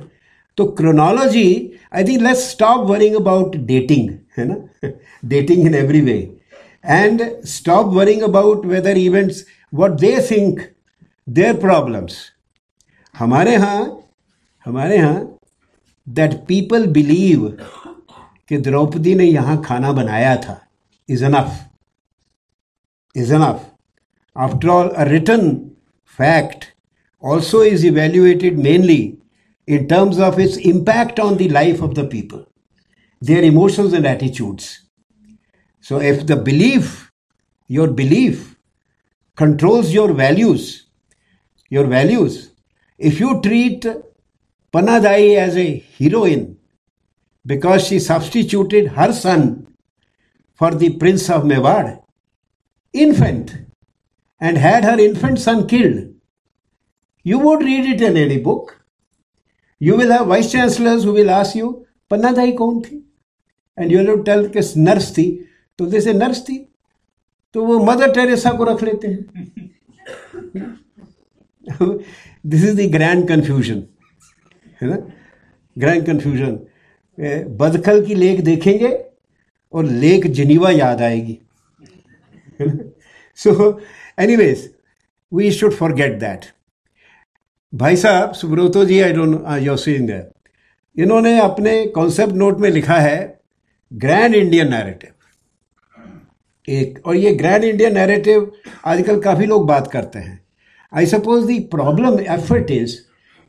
तो 0.59 0.65
chronology 0.77 1.49
I 1.93 2.03
think 2.03 2.21
let's 2.21 2.49
stop 2.49 2.85
worrying 2.87 3.15
about 3.15 3.55
dating 3.67 4.09
है 4.37 4.45
ना? 4.45 4.55
Dating 5.25 5.65
in 5.65 5.75
every 5.75 6.01
way 6.01 6.17
and 6.85 7.21
stop 7.45 7.93
worrying 7.93 8.21
about 8.21 8.65
whether 8.65 8.97
events 8.97 9.45
what 9.73 9.99
they 9.99 10.15
think 10.31 10.59
their 11.27 11.57
problems 11.59 12.17
हमारे 13.15 13.51
यहाँ 13.51 13.81
हमारे 14.65 14.97
यहाँ 14.97 15.39
दैट 16.07 16.33
पीपल 16.47 16.85
बिलीव 16.87 17.47
कि 18.49 18.57
द्रौपदी 18.57 19.15
ने 19.15 19.23
यहाँ 19.23 19.61
खाना 19.65 19.91
बनाया 19.91 20.35
था 20.35 20.59
is 21.09 21.25
enough 21.25 21.59
is 23.15 23.33
enough 23.33 23.65
after 24.35 24.69
all 24.69 24.89
a 24.89 25.03
return 25.03 25.55
fact 26.19 26.65
also 27.23 27.63
is 27.63 27.85
evaluated 27.87 28.59
mainly 28.63 29.18
in 29.69 29.87
terms 29.87 30.17
of 30.17 30.39
its 30.39 30.57
impact 30.57 31.19
on 31.19 31.37
the 31.37 31.47
life 31.47 31.83
of 31.83 31.93
the 31.93 32.03
people, 32.03 32.43
their 33.21 33.43
emotions 33.43 33.93
and 33.93 34.07
attitudes. 34.07 34.83
So, 35.79 36.01
if 36.01 36.25
the 36.25 36.37
belief, 36.37 37.11
your 37.67 37.91
belief, 37.91 38.55
controls 39.35 39.93
your 39.93 40.11
values, 40.11 40.87
your 41.69 41.85
values, 41.85 42.51
if 42.97 43.19
you 43.19 43.39
treat 43.43 43.85
Panadai 44.73 45.37
as 45.37 45.55
a 45.55 45.85
heroine 45.99 46.57
because 47.45 47.85
she 47.85 47.99
substituted 47.99 48.87
her 48.87 49.13
son 49.13 49.67
for 50.55 50.71
the 50.71 50.97
Prince 50.97 51.29
of 51.29 51.43
Mewar, 51.43 52.01
infant, 52.91 53.55
and 54.41 54.57
had 54.57 54.83
her 54.83 54.99
infant 54.99 55.37
son 55.37 55.67
killed, 55.67 56.15
you 57.21 57.37
would 57.37 57.61
read 57.61 57.85
it 57.85 58.01
in 58.01 58.17
any 58.17 58.39
book. 58.39 58.78
You 59.81 59.97
will 59.97 60.11
have 60.11 60.27
vice 60.27 60.51
chancellors 60.51 61.03
who 61.03 61.13
will 61.13 61.29
ask 61.29 61.55
you, 61.55 61.67
Panadai 62.11 62.55
कौन 62.57 62.81
थी? 62.81 63.03
And 63.77 63.91
you 63.91 63.99
will 63.99 64.23
tell 64.23 64.49
किस 64.53 64.75
nurse 64.77 65.11
थी 65.17 65.27
तो 65.79 65.85
जैसे 65.89 66.13
nurse 66.13 66.41
थी 66.49 66.57
तो 67.53 67.65
वो 67.65 67.79
mother 67.85 68.11
Teresa 68.13 68.51
को 68.57 68.63
रख 68.63 68.83
लेते 68.83 69.07
हैं। 69.07 69.19
This 72.45 72.63
is 72.63 72.75
the 72.77 72.89
grand 72.91 73.27
confusion 73.27 73.83
है 74.81 74.89
ना? 74.89 74.97
ग्रैंड 75.77 76.05
कन्फ्यूज़न 76.05 76.59
बदखल 77.57 78.05
की 78.05 78.15
लेक 78.15 78.43
देखेंगे 78.43 78.91
और 79.73 79.85
लेक 79.85 80.27
जनीवा 80.31 80.71
याद 80.71 81.01
आएगी 81.01 81.39
so 83.37 83.79
anyways 84.19 84.69
we 85.31 85.51
should 85.51 85.73
forget 85.73 86.19
that 86.19 86.45
भाई 87.73 87.95
साहब 87.95 88.33
Subroto 88.33 88.85
ji 88.85 88.99
I 89.01 89.13
don't 89.13 89.45
your 89.63 89.77
seeing 89.77 90.09
इन्होंने 90.97 91.39
अपने 91.39 91.85
कॉन्सेप्ट 91.85 92.33
नोट 92.33 92.59
में 92.59 92.69
लिखा 92.69 92.95
है 92.95 93.41
ग्रैंड 93.93 94.35
इंडियन 94.35 94.69
नैरेटिव 94.69 95.11
एक 96.67 97.07
और 97.07 97.15
ये 97.15 97.33
ग्रैंड 97.35 97.63
इंडियन 97.63 97.93
नैरेटिव 97.93 98.51
आजकल 98.85 99.19
काफ़ी 99.19 99.45
लोग 99.45 99.67
बात 99.67 99.91
करते 99.91 100.19
हैं। 100.19 100.45
I 100.93 101.05
suppose 101.05 101.45
the 101.47 101.59
problem 101.59 102.19
effort 102.19 102.71
is 102.71 102.95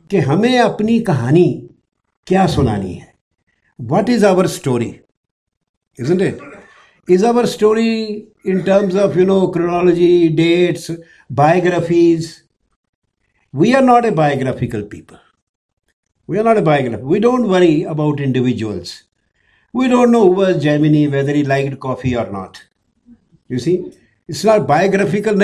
कि 0.09 0.17
हमें 0.17 0.59
अपनी 0.59 0.99
कहानी 0.99 1.69
क्या 2.27 2.45
सुनानी 2.47 2.93
है। 2.93 3.13
What 3.79 4.09
is 4.09 4.25
our 4.25 4.47
story 4.47 4.95
isn't 5.99 6.21
it? 6.21 6.39
Is 7.07 7.23
our 7.23 7.45
story 7.47 8.27
in 8.45 8.63
terms 8.63 8.95
of, 8.95 9.15
you 9.17 9.25
know, 9.25 9.47
chronology, 9.47 10.29
dates, 10.29 10.89
biographies? 11.29 12.43
We 13.53 13.75
are 13.75 13.81
not 13.81 14.05
a 14.05 14.13
biographical 14.13 14.83
people. 14.83 15.19
We 16.25 16.39
are 16.39 16.43
not 16.43 16.57
a 16.57 16.61
biography. 16.61 17.03
We 17.03 17.19
don't 17.19 17.49
worry 17.49 17.83
about 17.83 18.21
individuals. 18.21 19.03
We 19.73 19.89
don't 19.89 20.11
know 20.11 20.27
who 20.27 20.35
was 20.35 20.63
Gemini, 20.63 21.07
whether 21.07 21.33
he 21.33 21.43
liked 21.43 21.77
coffee 21.81 22.15
or 22.15 22.31
not. 22.31 22.63
You 23.49 23.59
see? 23.59 23.91
It's 24.29 24.45
not 24.45 24.67
biographical. 24.67 25.37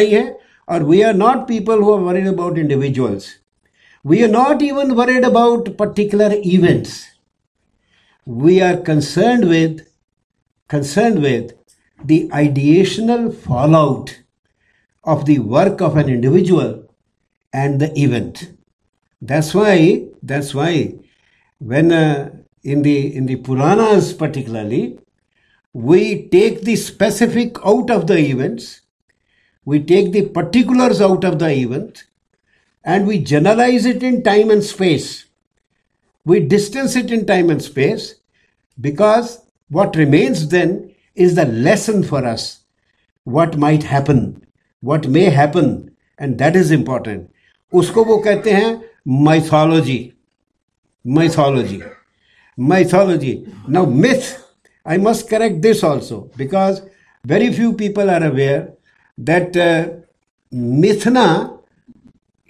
Or 0.69 0.79
we 0.85 1.03
are 1.03 1.11
not 1.11 1.49
people 1.49 1.75
who 1.75 1.91
are 1.91 2.01
worried 2.01 2.27
about 2.27 2.57
individuals. 2.57 3.39
We 4.03 4.23
are 4.23 4.29
not 4.29 4.61
even 4.61 4.95
worried 4.95 5.25
about 5.25 5.75
particular 5.75 6.29
events. 6.31 7.09
We 8.25 8.61
are 8.61 8.77
concerned 8.77 9.49
with 9.49 9.85
concerned 10.69 11.21
with 11.21 11.51
the 12.03 12.29
ideational 12.29 13.35
fallout 13.35 14.21
of 15.03 15.25
the 15.25 15.39
work 15.39 15.81
of 15.81 15.97
an 15.97 16.07
individual 16.07 16.86
and 17.53 17.79
the 17.79 17.97
event. 17.99 18.51
That's 19.21 19.53
why 19.53 20.07
that's 20.21 20.53
why 20.53 20.95
when 21.59 21.91
uh, 21.91 22.31
in 22.63 22.81
the 22.81 23.15
in 23.15 23.25
the 23.25 23.37
Puranas 23.37 24.13
particularly 24.13 24.99
we 25.73 26.27
take 26.29 26.61
the 26.61 26.75
specific 26.75 27.57
out 27.65 27.89
of 27.89 28.07
the 28.07 28.17
events 28.17 28.81
we 29.67 29.81
take 29.81 30.13
the 30.13 30.25
particulars 30.29 31.01
out 31.01 31.25
of 31.25 31.39
the 31.39 31.49
event 31.49 32.05
and 32.85 33.05
we 33.05 33.19
generalize 33.19 33.85
it 33.85 34.01
in 34.01 34.23
time 34.23 34.49
and 34.49 34.63
space. 34.63 35.25
We 36.23 36.39
distance 36.39 36.95
it 36.95 37.11
in 37.11 37.25
time 37.25 37.49
and 37.49 37.61
space 37.61 38.15
because 38.79 39.45
what 39.67 39.97
remains 39.97 40.47
then 40.47 40.95
is 41.15 41.35
the 41.35 41.43
lesson 41.43 42.03
for 42.03 42.23
us 42.23 42.61
what 43.25 43.57
might 43.57 43.83
happen, 43.83 44.47
what 44.79 45.09
may 45.09 45.25
happen, 45.25 45.93
and 46.17 46.37
that 46.37 46.55
is 46.55 46.71
important. 46.71 47.29
उसको 47.73 48.03
वो 48.05 48.17
कहते 48.17 48.51
हैं 48.51 48.69
mythology 49.25 49.99
mythology 51.05 51.81
mythology 52.57 53.33
now 53.69 53.85
myth 53.95 54.33
I 54.85 54.97
must 54.99 55.29
correct 55.29 55.57
this 55.61 55.83
also 55.83 56.19
because 56.37 56.79
very 57.25 57.49
few 57.53 57.71
people 57.81 58.09
are 58.09 58.23
aware 58.23 58.67
that 59.17 59.57
mithna 60.53 61.27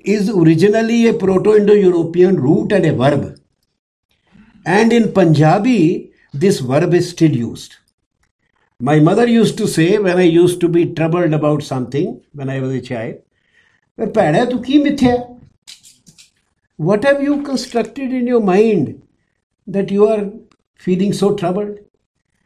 is 0.06 0.30
originally 0.32 1.06
a 1.08 1.12
proto 1.20 1.56
Indo 1.56 1.74
European 1.74 2.36
root 2.38 2.74
and 2.74 2.86
a 2.86 2.92
verb 2.98 3.34
and 4.66 4.94
in 4.94 5.12
Punjabi 5.12 5.80
this 6.36 6.62
verb 6.64 6.94
is 6.96 7.10
still 7.10 7.38
use 7.40 7.70
my 8.80 9.00
mother 9.00 9.30
use 9.30 9.58
to 9.58 9.68
say 9.68 9.86
when 9.98 10.18
I 10.18 10.30
use 10.30 10.60
to 10.60 10.68
be 10.68 10.84
troubled 10.98 11.34
about 11.34 11.64
something 11.64 12.16
when 12.38 12.50
I 12.50 12.60
was 12.60 12.76
a 12.76 12.80
child 12.80 13.16
पर 13.98 14.06
भैणे, 14.12 14.46
तू 14.46 14.58
की 14.60 14.78
मिथ्या? 14.78 15.16
What 16.80 17.06
have 17.06 17.22
you 17.22 17.36
constructed 17.44 18.14
in 18.14 18.28
your 18.28 18.44
mind 18.44 18.94
that 19.68 19.92
you 19.92 20.06
are 20.06 20.26
feeling 20.82 21.14
so 21.14 21.30
troubled 21.30 21.78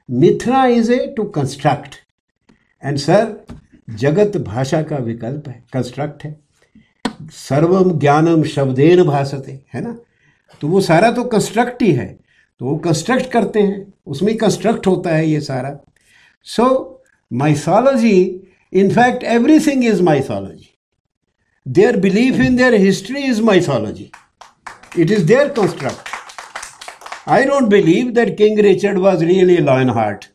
mithya 0.09 0.65
is 0.65 0.91
a 0.91 1.05
to 1.17 1.23
construct 1.31 1.95
and 2.83 2.97
sir 2.97 3.35
जगत 3.89 4.37
भाषा 4.37 4.81
का 4.83 4.97
विकल्प 4.97 5.47
है 5.47 5.63
कंस्ट्रक्ट 5.73 6.23
है। 6.23 6.39
सर्वम 7.31 7.91
ज्ञानम 7.99 8.43
शब्देन 8.43 9.03
भाषते 9.03 9.59
है 9.73 9.81
ना? 9.81 9.97
तो 10.61 10.67
वो 10.67 10.81
सारा 10.81 11.11
तो 11.11 11.23
कंस्ट्रक्ट 11.23 11.81
ही 11.83 11.91
है। 11.91 12.07
तो 12.61 12.65
वो 12.65 12.75
कंस्ट्रक्ट 12.77 13.31
करते 13.31 13.59
हैं, 13.59 13.93
उसमें 14.05 14.35
कंस्ट्रक्ट 14.37 14.87
होता 14.87 15.09
है 15.09 15.27
ये 15.29 15.41
सारा। 15.41 15.77
सो 16.43 17.03
mythology 17.31 18.19
in fact 18.73 19.23
everything 19.23 19.85
is 19.85 20.01
mythology 20.03 20.69
Their 21.65 21.97
belief 21.97 22.39
in 22.39 22.55
their 22.55 22.77
history 22.77 23.23
is 23.23 23.41
mythology. 23.41 24.11
It 24.97 25.11
is 25.11 25.25
their 25.25 25.49
construct. 25.49 26.09
I 27.27 27.45
don't 27.45 27.69
believe 27.69 28.15
that 28.15 28.35
King 28.35 28.57
Richard 28.57 28.97
was 28.97 29.23
really 29.23 29.57
Lionheart. 29.57 30.29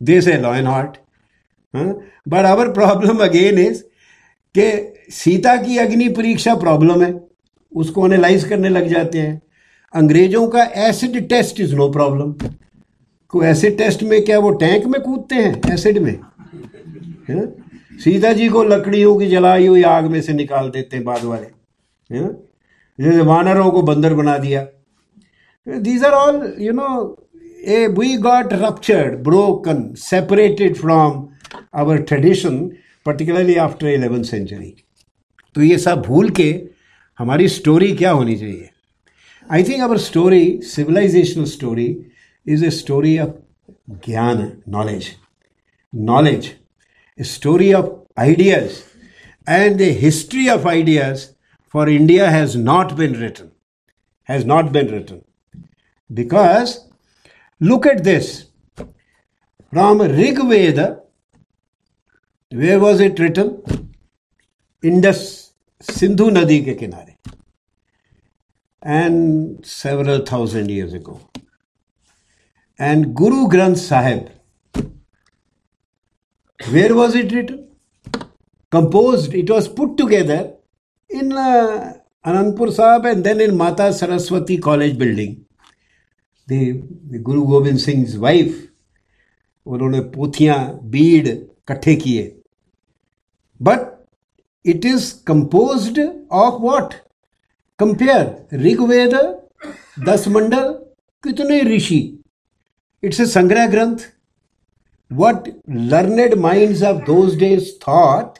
They 0.00 0.20
say 0.20 0.38
Lionheart. 0.38 0.98
Huh? 1.74 1.94
But 2.26 2.44
our 2.44 2.72
problem 2.72 3.20
again 3.20 3.58
is 3.58 3.84
कि 4.54 4.64
सीता 5.10 5.54
की 5.62 5.76
अग्नि 5.78 6.08
परीक्षा 6.16 6.54
problem 6.54 7.02
है 7.02 7.12
उसको 7.72 8.06
analyse 8.06 8.44
करने 8.48 8.68
लग 8.68 8.88
जाते 8.88 9.18
हैं 9.18 9.40
अंग्रेज़ों 9.94 10.46
का 10.48 10.64
acid 10.88 11.28
test 11.28 11.60
is 11.60 11.74
no 11.76 11.88
problem 11.92 12.32
को 13.32 13.42
एसिड 13.44 13.76
टेस्ट 13.78 14.02
में 14.02 14.24
क्या 14.24 14.38
वो 14.38 14.50
टैंक 14.62 14.84
में 14.92 15.00
कूदते 15.02 15.34
हैं 15.34 15.72
एसिड 15.72 15.98
में 16.02 16.12
है 17.28 17.46
सीता 17.92 18.32
जी 18.32 18.48
को 18.48 18.62
लकड़ियों 18.64 19.18
की 19.18 19.26
जलाई 19.26 19.66
हुई 19.66 19.82
आग 19.82 20.04
में 20.04 20.20
से 20.22 20.32
निकाल 20.32 20.70
देते 20.70 20.96
हैं 20.96 21.04
बाद 21.04 21.24
वाले। 21.24 21.46
जैसे 23.00 23.20
वानरों 23.20 23.70
को 23.70 23.82
बंदर 23.82 24.14
बना 24.14 24.36
दिया। 24.38 24.66
These 25.68 26.04
are 26.04 26.12
all 26.12 26.56
you 26.58 26.72
know 26.72 26.88
a 27.66 27.86
we 27.86 28.16
got 28.16 28.52
ruptured 28.52 29.22
broken 29.24 29.94
separated 29.94 30.76
from 30.76 31.28
our 31.74 32.02
tradition 32.02 32.58
particularly 33.06 33.54
after 33.54 33.86
eleven 33.86 34.22
century 34.22 34.74
तो 35.54 35.62
ये 35.62 35.78
सब 35.78 36.02
भूल 36.02 36.30
के 36.30 36.68
हमारी 37.18 37.48
स्टोरी 37.48 37.96
क्या 37.96 38.10
होनी 38.10 38.36
चाहिए? 38.36 38.70
I 39.50 39.64
think 39.64 39.82
our 39.82 39.98
story 39.98 40.60
civilisational 40.62 41.44
story 41.44 42.06
is 42.46 42.64
a 42.64 42.70
story 42.70 43.18
of 43.18 43.30
gyan 43.90 44.52
knowledge 44.68 45.08
Knowledge, 45.92 46.46
a 47.18 47.24
story 47.24 47.74
of 47.74 48.06
ideas. 48.16 48.88
And 49.46 49.78
the 49.78 49.92
history 49.92 50.48
of 50.48 50.66
ideas 50.66 51.34
for 51.68 51.88
India 51.88 52.30
has 52.30 52.54
not 52.56 52.96
been 52.96 53.14
written. 53.14 53.52
Has 54.24 54.44
not 54.44 54.72
been 54.72 54.90
written. 54.90 55.24
Because 56.12 56.88
look 57.60 57.86
at 57.86 58.04
this. 58.04 58.46
From 59.72 60.00
Rig 60.00 60.38
Veda, 60.38 61.00
where 62.50 62.78
was 62.78 63.00
it 63.00 63.18
written? 63.18 63.94
Indus, 64.82 65.52
Sindhu 65.80 66.30
Nadi 66.30 66.62
ke 66.62 66.78
kinare. 66.78 67.16
And 68.82 69.64
several 69.64 70.20
thousand 70.26 70.70
years 70.70 70.92
ago 70.92 71.20
and 72.78 73.14
Guru 73.14 73.48
Granth 73.48 73.78
Sahib. 73.78 74.30
Where 76.70 76.94
was 76.94 77.14
it 77.14 77.32
written? 77.32 77.68
Composed, 78.70 79.34
it 79.34 79.50
was 79.50 79.68
put 79.68 79.96
together 79.96 80.54
in 81.10 81.32
uh, 81.32 81.94
Anandpur 82.24 82.72
Sahib 82.72 83.04
and 83.04 83.24
then 83.24 83.40
in 83.40 83.56
Mata 83.56 83.92
Saraswati 83.92 84.58
College 84.58 84.96
building. 84.96 85.44
The, 86.46 86.82
the 87.10 87.18
Guru 87.18 87.46
Gobind 87.46 87.80
Singh's 87.80 88.18
wife, 88.18 88.68
उन्होंने 89.66 90.00
पोथियाँ 90.10 90.58
बीड 90.90 91.26
इकट्ठे 91.28 91.94
किए 91.96 92.22
but 93.62 93.80
it 94.70 94.84
is 94.86 95.12
composed 95.26 96.00
of 96.32 96.60
what 96.62 96.94
compare 97.78 98.58
Rigveda 98.64 99.14
दस 100.08 100.26
मंडल 100.28 100.72
कितने 101.24 101.60
ऋषि 101.74 102.00
it's 103.02 103.18
a 103.18 103.22
Sangrah 103.22 103.68
Granth. 103.68 104.11
What 105.14 105.48
learned 105.66 106.36
minds 106.40 106.82
of 106.82 107.04
those 107.06 107.36
days 107.36 107.76
thought, 107.76 108.38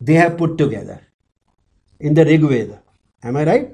they 0.00 0.14
have 0.14 0.36
put 0.38 0.56
together 0.58 1.00
in 2.00 2.14
the 2.14 2.24
Rig 2.24 2.42
Veda. 2.42 2.80
Am 3.22 3.36
I 3.36 3.44
right? 3.44 3.68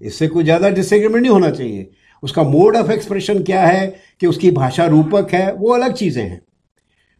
इससे 0.00 0.26
कोई 0.28 0.44
ज़्यादा 0.44 0.68
डिसएग्रीमेंट 0.76 1.22
नहीं 1.22 1.32
होना 1.32 1.50
चाहिए 1.50 1.90
उसका 2.22 2.42
मोड 2.42 2.76
ऑफ़ 2.76 2.90
एक्सप्रेशन 2.92 3.42
क्या 3.44 3.66
है 3.66 3.86
कि 4.20 4.26
उसकी 4.26 4.50
भाषा 4.50 4.86
रूपक 4.94 5.34
है 5.34 5.52
वो 5.54 5.72
अलग 5.74 5.92
चीज़ें 5.96 6.22
हैं 6.22 6.40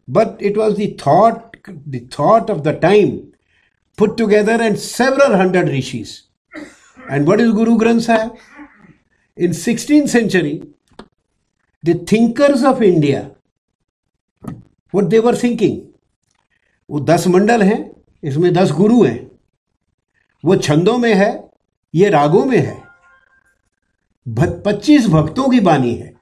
but 0.07 0.41
it 0.49 0.57
was 0.57 0.73
the 0.81 0.89
thought 1.05 1.69
the 1.69 2.07
thought 2.17 2.51
of 2.51 2.61
the 2.61 2.79
time 2.81 3.17
put 3.97 4.17
together 4.17 4.53
and 4.59 4.79
several 4.79 5.35
hundred 5.35 5.67
rishis. 5.67 6.23
And 7.09 7.27
what 7.27 7.39
is 7.39 7.51
Guru 7.51 7.77
Granth 7.77 8.03
Sahib? 8.03 8.37
In 9.37 9.51
16th 9.51 10.09
century, 10.09 10.63
the 11.83 11.95
thinkers 11.95 12.63
of 12.63 12.81
India, 12.81 13.31
what 14.95 15.09
they 15.09 15.19
were. 15.19 15.69
वो 16.89 16.99
दस 16.99 17.27
मंडल 17.27 17.63
हैं 17.63 17.91
इसमें 18.23 18.53
दस 18.53 18.71
गुरु 18.71 19.03
हैं। 19.03 19.31
वो 20.43 20.55
छंदों 20.55 20.97
में 20.97 21.13
है 21.13 21.49
ये 21.93 22.09
रागों 22.09 22.45
में 22.45 22.57
है। 22.57 22.83
पच्चीस 24.65 25.07
भक्तों 25.07 25.49
की 25.49 25.59
बानी 25.59 25.93
है। 25.95 26.13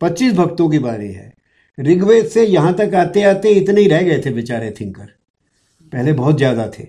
पच्चीस 0.00 0.32
भक्तों 0.32 0.68
की 0.68 0.78
बानी 0.78 1.12
है। 1.12 1.32
ऋग्वेद 1.78 2.26
से 2.26 2.46
यहाँ 2.46 2.74
तक 2.74 2.94
आते 2.94 3.22
आते 3.22 3.50
इतने 3.50 3.80
ही 3.80 3.88
रह 3.88 4.02
गए 4.02 4.22
थे 4.26 4.30
बेचारे 4.30 4.70
थिंकर। 4.70 5.06
पहले 5.92 6.12
बहुत 6.12 6.36
ज़्यादा 6.36 6.70
थे। 6.78 6.84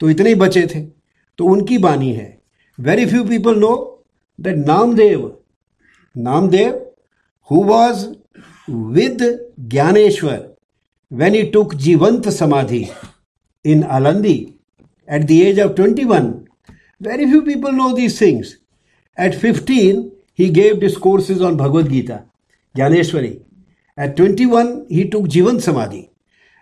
तो 0.00 0.10
इतने 0.10 0.28
ही 0.28 0.34
बचे 0.34 0.66
थे। 0.74 0.80
तो 1.38 1.44
उनकी 1.44 1.78
बानी 1.78 2.12
है। 2.12 2.38
Very 2.78 3.06
few 3.06 3.24
people 3.24 3.58
know 3.58 3.74
that 4.38 4.56
Namdev 4.56 5.36
Namdev, 6.16 6.72
who 7.50 7.60
was 7.60 8.19
with 8.70 9.20
Gyaneshwar 9.68 10.54
when 11.08 11.34
he 11.34 11.50
took 11.50 11.74
Jivant 11.74 12.30
Samadhi 12.32 12.90
in 13.64 13.82
Alandi 13.82 14.54
at 15.06 15.26
the 15.26 15.46
age 15.46 15.58
of 15.58 15.74
21. 15.74 16.48
Very 17.00 17.26
few 17.26 17.42
people 17.42 17.72
know 17.72 17.94
these 17.94 18.18
things. 18.18 18.58
At 19.16 19.34
15, 19.34 20.12
he 20.34 20.50
gave 20.50 20.80
discourses 20.80 21.42
on 21.42 21.56
Bhagavad 21.56 21.90
Gita, 21.90 22.24
Gyaneshwari. 22.76 23.42
At 23.96 24.16
21, 24.16 24.86
he 24.88 25.08
took 25.10 25.24
Jivant 25.24 25.60
Samadhi. 25.60 26.10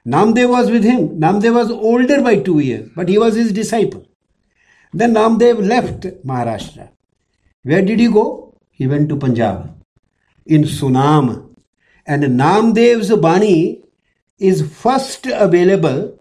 Namdev 0.07 0.49
was 0.49 0.71
with 0.71 0.85
him. 0.85 1.21
Namdev 1.21 1.55
was 1.55 1.71
older 1.71 2.23
by 2.23 2.37
two 2.37 2.59
years, 2.61 2.91
but 2.97 3.09
he 3.09 3.19
was 3.19 3.35
his 3.35 3.53
disciple. 3.53 4.07
Then 4.93 5.15
Namdev 5.15 5.65
left 5.67 6.01
Maharashtra. 6.27 6.89
Where 7.63 7.83
did 7.83 8.01
he 8.01 8.09
go? 8.09 8.49
he 8.79 8.87
went 8.87 9.09
to 9.09 9.17
Punjab 9.17 9.75
in 10.47 10.63
Sunam. 10.63 11.48
And 12.09 12.23
Namdev's 12.23 13.15
Bani 13.17 13.85
is 14.39 14.63
first 14.67 15.27
available 15.27 16.19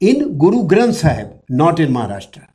in 0.00 0.38
Guru 0.38 0.66
Granth 0.66 0.94
Sahib, 0.94 1.42
not 1.48 1.78
in 1.78 1.92
Maharashtra. 1.92 2.48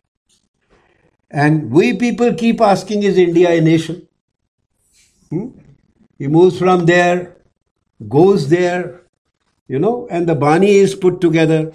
And 1.29 1.71
we 1.71 1.93
people 1.93 2.33
keep 2.33 2.59
asking, 2.59 3.03
is 3.03 3.17
India 3.17 3.51
a 3.51 3.61
nation? 3.61 4.07
Hmm? 5.29 5.49
He 6.17 6.27
moves 6.27 6.57
from 6.57 6.85
there, 6.85 7.37
goes 8.09 8.49
there, 8.49 9.01
you 9.67 9.79
know, 9.79 10.07
and 10.09 10.27
the 10.27 10.35
Bani 10.35 10.71
is 10.71 10.95
put 10.95 11.21
together. 11.21 11.71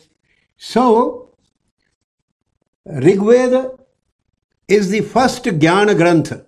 So, 0.56 1.34
Rigveda 2.86 3.78
is 4.68 4.90
the 4.90 5.00
first 5.00 5.44
Jnana 5.44 5.96
Granth 5.96 6.44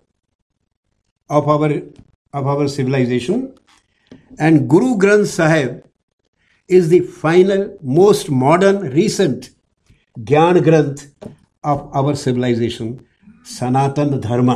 of 1.28 1.48
our 1.48 1.82
of 2.32 2.46
our 2.46 2.68
civilization, 2.68 3.57
and 4.40 4.66
Guru 4.66 4.94
Granth 4.94 5.24
Sahib 5.24 5.80
is 6.70 6.94
the 6.94 7.02
final 7.22 7.70
most 7.98 8.30
modern 8.30 8.88
recent 8.88 9.46
gyan 10.16 10.60
granth 10.60 11.06
of 11.64 11.98
our 11.98 12.14
civilisation 12.14 12.96
सनातन 13.58 14.18
धर्म 14.20 14.54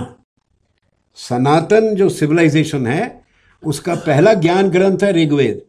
सनातन 1.19 1.95
जो 1.95 2.09
civilisation 2.09 2.87
है, 2.87 3.23
उसका 3.63 3.95
पहला 3.95 4.33
ज्ञान 4.35 4.69
ग्रंथ 4.71 5.03
है 5.03 5.13
ऋग्वेद। 5.13 5.63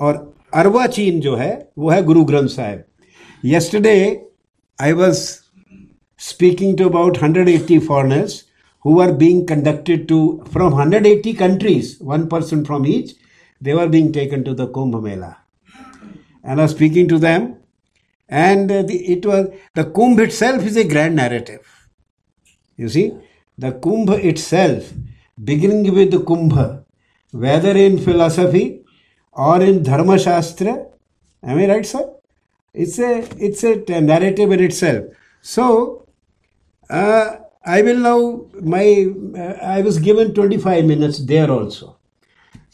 और 0.00 0.34
अरवा 0.54 0.86
चीन 0.86 1.20
जो 1.20 1.34
है, 1.36 1.52
वो 1.78 1.90
है 1.90 2.02
Guru 2.02 2.24
Granth 2.24 2.48
Sahib 2.48 2.84
yesterday 3.44 3.96
I 4.78 4.92
was 4.92 5.22
speaking 6.20 6.76
to 6.78 6.88
about 6.88 7.22
hundred 7.22 7.48
eighty 7.48 7.78
foreigners 7.78 8.42
who 8.84 9.00
are 9.00 9.12
being 9.12 9.46
conducted 9.48 10.06
to 10.08 10.20
from 10.52 10.74
hundred 10.80 11.06
eighty 11.06 11.32
countries 11.32 11.96
one 12.02 12.26
person 12.26 12.64
from 12.64 12.86
each 12.86 13.16
they 13.60 13.74
were 13.74 13.88
being 13.88 14.12
taken 14.18 14.44
to 14.48 14.54
the 14.60 14.68
kumbh 14.76 15.00
mela 15.06 15.32
and 16.44 16.60
i 16.60 16.64
was 16.64 16.72
speaking 16.78 17.08
to 17.08 17.18
them 17.18 17.56
and 18.28 18.70
the, 18.70 18.96
it 19.14 19.24
was 19.26 19.46
the 19.74 19.84
kumbh 19.84 20.20
itself 20.26 20.64
is 20.70 20.76
a 20.76 20.86
grand 20.92 21.16
narrative 21.22 21.64
you 22.76 22.88
see 22.88 23.08
the 23.58 23.72
kumbh 23.86 24.12
itself 24.32 24.92
beginning 25.50 25.94
with 25.98 26.10
the 26.16 26.22
kumbh 26.30 26.60
whether 27.32 27.76
in 27.86 27.98
philosophy 27.98 28.80
or 29.32 29.62
in 29.62 29.82
Dharma 29.82 30.18
Shastra. 30.18 30.86
Am 31.42 31.58
I 31.58 31.68
right, 31.68 31.86
sir? 31.86 32.12
It's 32.74 32.98
a 32.98 33.26
it's 33.38 33.64
a 33.64 34.00
narrative 34.00 34.52
in 34.52 34.60
itself. 34.60 35.06
So 35.40 36.06
uh, 36.88 37.36
I 37.64 37.82
will 37.82 37.98
now 37.98 38.46
my 38.60 39.12
uh, 39.36 39.58
I 39.62 39.80
was 39.82 39.98
given 39.98 40.34
25 40.34 40.84
minutes 40.84 41.18
there 41.24 41.50
also. 41.50 41.99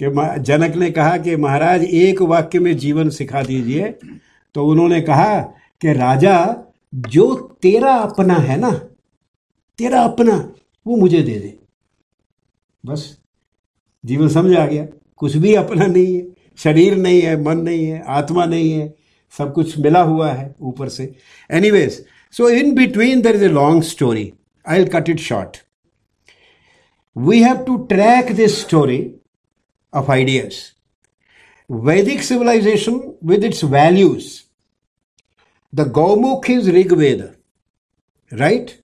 कि 0.03 0.41
जनक 0.41 0.75
ने 0.75 0.91
कहा 0.91 1.17
कि 1.17 1.35
महाराज, 1.35 1.83
एक 1.83 2.21
वाक्य 2.21 2.59
में 2.59 2.77
जीवन 2.77 3.09
सिखा 3.09 3.41
दीजिए। 3.41 3.95
तो 4.53 4.67
उन्होंने 4.67 5.01
कहा 5.01 5.39
कि, 5.81 5.93
राजा, 5.93 6.55
जो 6.95 7.35
तेरा 7.61 7.93
अपना 7.93 8.33
है 8.33 8.59
ना, 8.59 8.71
तेरा 9.77 10.01
अपना, 10.01 10.51
वो 10.87 10.95
मुझे 10.95 11.21
दे 11.21 11.39
दे। 11.39 11.59
बस, 12.85 13.17
जीवन 14.05 14.27
समझ 14.27 14.55
आ 14.55 14.65
गया। 14.65 14.87
कुछ 15.17 15.37
भी 15.37 15.55
अपना 15.55 15.85
नहीं 15.85 16.15
है। 16.15 16.42
शरीर 16.57 16.95
नहीं 16.95 17.21
है 17.21 17.41
मन 17.41 17.57
नहीं 17.57 17.85
है 17.85 18.03
आत्मा 18.07 18.45
नहीं 18.45 18.71
है 18.71 18.93
सब 19.37 19.53
कुछ 19.53 19.77
मिला 19.79 20.01
हुआ 20.01 20.31
है 20.31 20.55
ऊपर 20.61 20.89
से। 20.89 21.15
Anyways 21.51 22.05
so 22.37 22.49
in 22.49 22.73
between 22.75 23.21
there 23.21 23.35
is 23.35 23.43
a 23.45 23.47
long 23.47 23.83
story 23.83 24.31
I 24.67 24.79
will 24.79 24.87
cut 24.87 25.09
it 25.09 25.19
short 25.19 25.57
we 27.17 27.41
have 27.43 27.57
to 27.65 27.77
track 27.77 28.31
this 28.35 28.61
story 28.61 29.15
of 29.93 30.11
ideas 30.11 30.55
Vedic 31.71 32.23
civilization 32.23 33.01
with 33.23 33.43
its 33.43 33.63
values 33.63 34.43
Gaumukh 35.75 36.47
is 36.51 36.69
Rig 36.69 36.91
Veda, 36.95 37.33
right? 38.31 38.77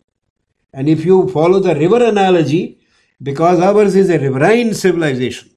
And 0.73 0.89
if 0.89 1.05
you 1.05 1.29
follow 1.29 1.59
the 1.59 1.75
river 1.75 2.03
analogy, 2.03 2.79
because 3.21 3.59
ours 3.59 3.95
is 3.95 4.09
a 4.09 4.17
riverine 4.17 4.73
civilization, 4.73 5.51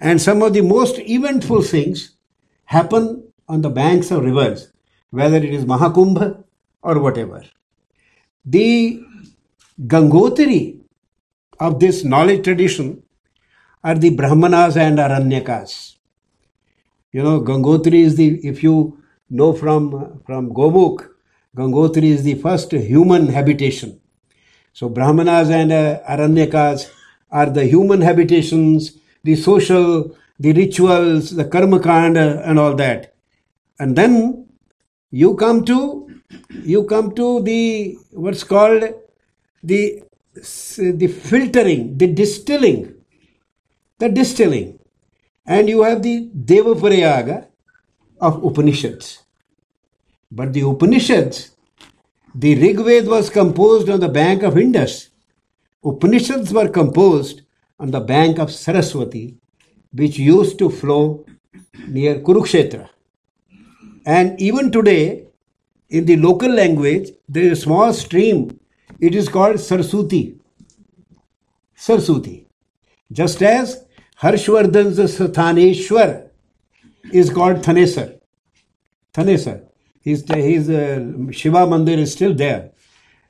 and 0.00 0.20
some 0.20 0.42
of 0.42 0.52
the 0.54 0.62
most 0.62 0.98
eventful 0.98 1.62
things 1.62 2.16
happen 2.64 3.30
on 3.48 3.60
the 3.62 3.70
banks 3.70 4.10
of 4.10 4.24
rivers, 4.24 4.72
whether 5.10 5.36
it 5.36 5.52
is 5.52 5.64
Mahakumbh 5.64 6.42
or 6.82 6.98
whatever. 7.00 7.42
The 8.44 9.02
Gangotri 9.80 10.80
of 11.58 11.78
this 11.80 12.04
knowledge 12.04 12.44
tradition 12.44 13.02
are 13.84 13.94
the 13.94 14.10
Brahmanas 14.10 14.76
and 14.76 14.98
Aranyakas. 14.98 15.96
You 17.12 17.22
know, 17.22 17.40
Gangotri 17.40 18.00
is 18.02 18.16
the, 18.16 18.38
if 18.46 18.62
you 18.62 19.02
know 19.28 19.52
from, 19.52 20.22
from 20.24 20.50
Gomukh, 20.50 21.08
Gangotri 21.56 22.04
is 22.04 22.22
the 22.22 22.34
first 22.36 22.72
human 22.72 23.28
habitation. 23.28 24.00
So 24.72 24.88
Brahmanas 24.88 25.50
and 25.50 25.72
uh, 25.72 26.00
Aranyakas 26.08 26.90
are 27.30 27.50
the 27.50 27.64
human 27.64 28.00
habitations, 28.00 28.98
the 29.22 29.36
social, 29.36 30.16
the 30.38 30.52
rituals, 30.52 31.34
the 31.34 31.44
karma 31.44 31.80
kanda 31.80 32.42
and 32.44 32.58
all 32.58 32.74
that. 32.76 33.14
And 33.78 33.96
then 33.96 34.46
you 35.10 35.34
come 35.34 35.64
to 35.66 36.08
you 36.62 36.84
come 36.84 37.14
to 37.14 37.42
the 37.42 37.98
what's 38.12 38.44
called 38.44 38.84
the 39.62 40.02
the 40.34 41.06
filtering, 41.08 41.98
the 41.98 42.06
distilling, 42.06 42.94
the 43.98 44.08
distilling, 44.08 44.78
and 45.44 45.68
you 45.68 45.82
have 45.82 46.02
the 46.02 46.30
Devaprayaga, 46.34 47.46
of 48.20 48.44
Upanishads. 48.44 49.22
But 50.30 50.52
the 50.52 50.60
Upanishads, 50.60 51.50
the 52.34 52.54
Rig 52.54 52.78
Veda 52.78 53.08
was 53.08 53.30
composed 53.30 53.88
on 53.88 54.00
the 54.00 54.08
bank 54.08 54.42
of 54.42 54.56
Indus. 54.56 55.10
Upanishads 55.84 56.52
were 56.52 56.68
composed 56.68 57.42
on 57.80 57.90
the 57.90 58.00
bank 58.00 58.38
of 58.38 58.52
Saraswati, 58.52 59.36
which 59.92 60.18
used 60.18 60.58
to 60.58 60.68
flow 60.68 61.24
near 61.88 62.20
Kurukshetra. 62.20 62.88
And 64.04 64.40
even 64.40 64.70
today, 64.70 65.26
in 65.88 66.04
the 66.04 66.16
local 66.16 66.50
language, 66.50 67.10
there 67.28 67.44
is 67.44 67.58
a 67.58 67.62
small 67.62 67.92
stream. 67.92 68.60
It 69.00 69.14
is 69.14 69.28
called 69.28 69.56
Sarsuti. 69.56 70.38
Sarsuti. 71.76 72.44
Just 73.10 73.42
as 73.42 73.84
Harshvardhan's 74.20 74.98
Sathaneshwar 74.98 76.28
is 77.12 77.30
called 77.30 77.56
Thanesar. 77.56 78.20
Thanesar. 79.14 79.64
His, 80.02 80.24
his 80.28 80.70
uh, 80.70 81.30
Shiva 81.30 81.66
Mandir 81.66 81.98
is 81.98 82.12
still 82.12 82.34
there. 82.34 82.70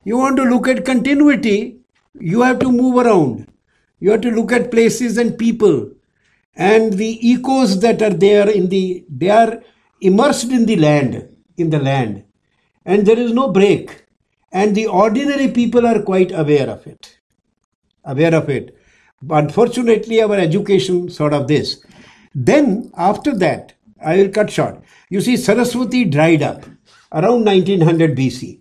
You 0.05 0.19
want 0.19 0.37
to 0.37 0.43
look 0.43 0.67
at 0.69 0.85
continuity, 0.85 1.79
you 2.19 2.43
have 2.43 2.59
to 2.59 2.71
move 2.71 3.05
around. 3.05 3.50
You 4.01 4.11
have 4.11 4.23
to 4.23 4.31
look 4.31 4.51
at 4.53 4.71
places 4.71 5.17
and 5.19 5.39
people 5.39 5.93
and 6.57 6.95
the 6.95 7.33
echoes 7.33 7.81
that 7.81 8.03
are 8.03 8.13
there 8.13 8.49
in 8.49 8.69
the, 8.69 9.05
they 9.09 9.31
are 9.31 9.63
immersed 10.01 10.51
in 10.51 10.67
the 10.67 10.77
land, 10.77 11.29
in 11.57 11.71
the 11.71 11.79
land. 11.79 12.25
And 12.85 13.07
there 13.07 13.19
is 13.19 13.33
no 13.33 13.53
break. 13.53 14.05
And 14.53 14.75
the 14.75 14.87
ordinary 14.87 15.49
people 15.49 15.87
are 15.87 16.03
quite 16.03 16.33
aware 16.33 16.69
of 16.69 16.87
it. 16.87 17.19
Aware 18.05 18.35
of 18.35 18.49
it. 18.49 18.77
Unfortunately, 19.29 20.23
our 20.23 20.35
education 20.35 21.09
sort 21.11 21.33
of 21.33 21.47
this. 21.47 21.85
Then, 22.35 22.91
after 22.97 23.37
that, 23.39 23.75
I 24.03 24.17
will 24.17 24.31
cut 24.31 24.51
short. 24.51 24.83
You 25.11 25.21
see, 25.21 25.37
Saraswati 25.37 26.05
dried 26.07 26.43
up 26.43 26.65
around 27.13 27.45
1900 27.45 28.17
BC. 28.17 28.61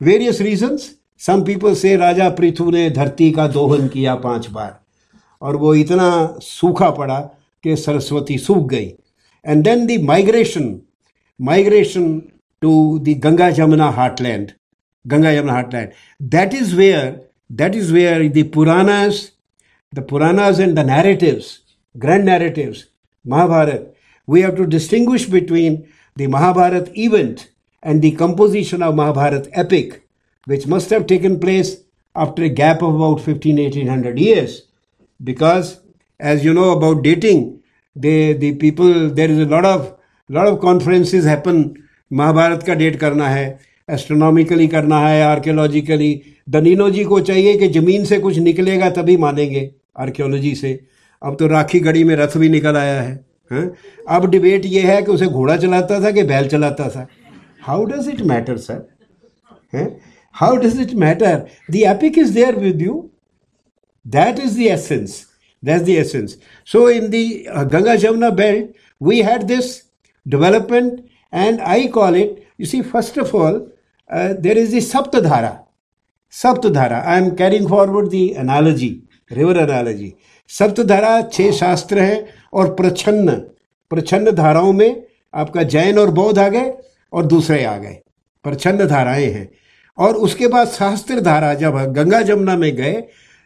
Various 0.00 0.40
reasons. 0.40 0.95
Some 1.21 1.43
people 1.45 1.75
say 1.75 1.95
राजा 1.97 2.29
पृथु 2.37 2.69
ने 2.71 2.89
धरती 2.89 3.31
का 3.31 3.47
दोहन 3.47 3.87
किया 3.87 4.15
पांच 4.25 4.47
बार 4.49 4.79
और 5.41 5.55
वो 5.57 5.73
इतना 5.75 6.09
सूखा 6.41 6.89
पड़ा 6.99 7.19
कि 7.63 7.75
सरस्वती 7.75 8.37
सूख 8.37 8.67
गई 8.69 8.91
and 9.45 9.63
then 9.63 9.85
the 9.87 10.01
migration 10.05 10.79
migration 11.39 12.17
to 12.61 12.73
the 12.99 13.19
Ganga 13.23 13.49
Jamuna 13.59 13.89
heartland 13.99 14.51
Ganga 15.05 15.33
Jamuna 15.33 15.53
heartland 15.53 15.89
that 16.35 16.53
is 16.53 16.73
where 16.75 17.09
that 17.61 17.75
is 17.75 17.91
where 17.91 18.27
the 18.37 18.49
Puranas 18.53 19.29
the 19.93 20.05
Puranas 20.09 20.59
and 20.59 20.75
the 20.79 20.85
narratives 20.89 21.57
grand 21.95 22.25
narratives 22.25 22.85
Mahabharata 23.25 23.91
we 24.27 24.41
have 24.41 24.55
to 24.55 24.65
distinguish 24.65 25.25
between 25.25 25.87
the 26.17 26.27
Mahabharat 26.27 26.91
event 26.95 27.49
and 27.83 28.01
the 28.01 28.11
composition 28.11 28.81
of 28.81 28.95
Mahabharat 28.95 29.49
epic, 29.53 30.03
Which 30.46 30.66
must 30.66 30.90
have 30.90 31.06
taken 31.06 31.38
place 31.40 31.76
after 32.16 32.44
a 32.44 32.48
gap 32.50 32.82
of 32.82 32.94
about 32.94 33.20
15 33.20 33.58
1800 33.58 34.18
years. 34.18 34.62
Because, 35.20 35.80
as 36.20 36.44
you 36.44 36.54
know 36.54 36.70
about 36.70 37.02
dating, 37.02 37.60
they, 37.96 38.32
the 38.32 38.54
people, 38.54 39.10
there 39.10 39.30
is 39.30 39.38
a 39.38 39.46
lot 39.46 39.64
of, 39.64 39.98
lot 40.30 40.46
of 40.46 40.60
conferences 40.60 41.24
happen. 41.24 41.74
Mahabharat 42.10 42.62
का 42.62 42.74
date 42.74 42.96
करना 42.96 43.28
है 43.28 43.46
astronomically 43.88 44.66
करना 44.68 44.98
है 45.00 45.22
archaeologically 45.22 46.10
दनीनो 46.50 46.88
जी 46.90 47.04
को 47.04 47.18
चाहिए 47.20 47.56
कि 47.58 47.68
ज़मीन 47.78 48.04
से 48.04 48.18
कुछ 48.18 48.38
निकलेगा 48.38 48.90
तभी 48.98 49.16
मानेंगे 49.16 49.70
आर्कियोलॉजी 50.00 50.54
से 50.54 50.78
अब 51.22 51.36
तो 51.40 51.46
राखी 51.48 51.80
गढ़ी 51.80 52.04
में 52.04 52.14
रथ 52.16 52.36
भी 52.38 52.48
निकल 52.48 52.76
आया 52.76 53.00
है 53.00 53.14
हाँ? 53.50 53.70
अब 54.08 54.30
डिबेट 54.30 54.66
ये 54.66 54.82
है 54.82 55.00
कि 55.02 55.10
उसे 55.12 55.26
घोड़ा 55.26 55.56
चलाता 55.56 56.00
था 56.04 56.10
कि 56.10 56.22
बैल 56.30 56.48
चलाता 56.48 56.88
था 56.88 57.06
how 57.66 57.84
does 57.84 58.08
it 58.08 58.20
matter 58.32 58.56
sir 58.58 58.86
how 60.40 60.56
does 60.64 60.80
it 60.80 60.94
matter 61.04 61.46
the 61.70 61.82
epic 61.92 62.18
is 62.18 62.34
there 62.34 62.56
with 62.64 62.82
you 62.82 62.94
that 64.06 64.38
is 64.38 64.58
the 64.58 64.66
essence 64.72 65.24
that's 65.62 65.84
the 65.84 65.88
essence 65.88 66.36
so 66.72 66.88
in 66.90 67.08
the 67.10 67.68
Ganga 67.72 67.94
Jamuna 68.06 68.30
belt 68.42 68.74
we 69.00 69.18
had 69.18 69.46
this 69.48 69.84
development, 70.26 71.08
and 71.32 71.60
I 71.60 71.88
call 71.88 72.14
it, 72.14 72.46
you 72.58 72.66
see, 72.66 72.82
first 72.82 73.16
of 73.16 73.34
all, 73.34 73.70
uh, 74.10 74.34
there 74.38 74.56
is 74.56 74.72
the 74.72 74.78
Saptadhara. 74.78 75.64
Saptadhara. 76.32 77.04
I 77.04 77.18
am 77.18 77.36
carrying 77.36 77.68
forward 77.68 78.10
the 78.10 78.34
analogy, 78.34 79.02
river 79.30 79.58
analogy. 79.58 80.16
सप्तधारा 80.50 81.20
छह 81.32 81.50
शास्त्र 81.52 82.00
हैं 82.00 82.26
और 82.54 82.68
प्रछन्न 82.74 83.32
प्रछन्न 83.90 84.32
धाराओं 84.32 84.72
में 84.72 85.02
आपका 85.34 85.62
जैन 85.72 85.98
और 85.98 86.10
बौद्ध 86.14 86.38
आ 86.38 86.48
गए 86.48 86.70
और 87.12 87.26
दूसरे 87.26 87.64
आ 87.64 87.76
गए 87.78 87.98
प्रछन्न 88.44 88.86
धाराएँ 88.88 89.26
हैं 89.30 89.48
और 89.98 90.14
उसके 90.14 90.46
बाद 90.46 90.68
शास्त्र 90.68 91.20
धारा 91.20 91.54
जब 91.54 91.76
गंगा 91.92 92.22
जमुना 92.22 92.56
में 92.56 92.74
गए 92.76 93.02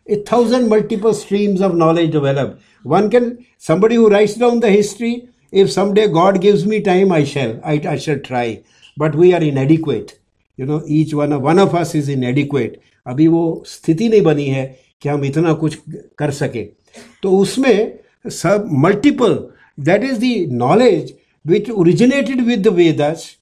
a 0.06 0.24
thousand 0.32 0.68
multiple 0.68 1.12
streams 1.12 1.60
of 1.60 1.72
knowledge 1.72 2.10
develop 2.12 2.58
one 2.86 3.08
can 3.08 3.36
somebody 3.68 3.94
you 3.94 4.08
write 4.08 4.38
down 4.38 4.60
the 4.60 4.64
history 4.64 5.22
if 5.52 5.68
same 5.68 6.06
God 6.08 6.38
gives 6.38 6.64
me 6.66 6.78
time 6.78 7.12
I 7.12 7.24
shall 7.26 7.58
I 7.64 7.78
I 7.78 7.98
shall 7.98 8.18
try 8.18 8.58
but 8.98 9.16
we 9.16 9.32
are 9.32 9.42
inadequate 9.58 10.12
you 10.58 10.66
know 10.66 10.82
each 10.90 11.14
one 11.14 11.32
one 11.32 11.58
of 11.58 11.76
us 11.76 11.96
is 11.96 12.10
inadequate 12.24 12.80
अभी 13.06 13.28
वो 13.28 13.42
स्थिति 13.66 14.08
नहीं 14.08 14.22
बनी 14.22 14.46
है 14.46 14.64
कि 15.02 15.08
हम 15.08 15.24
इतना 15.24 15.52
कुछ 15.52 15.78
कर 16.18 16.30
सकें। 16.30 16.66
तो 17.22 17.30
उसमें 17.38 17.98
सब 18.30 18.68
multiple 18.72 19.38
that 19.78 20.04
is 20.04 20.18
the 20.18 20.52
knowledge 20.52 21.14
which 21.46 21.70
originated 21.70 22.40
with 22.40 22.62
the 22.68 22.72
Vedas 22.72 23.36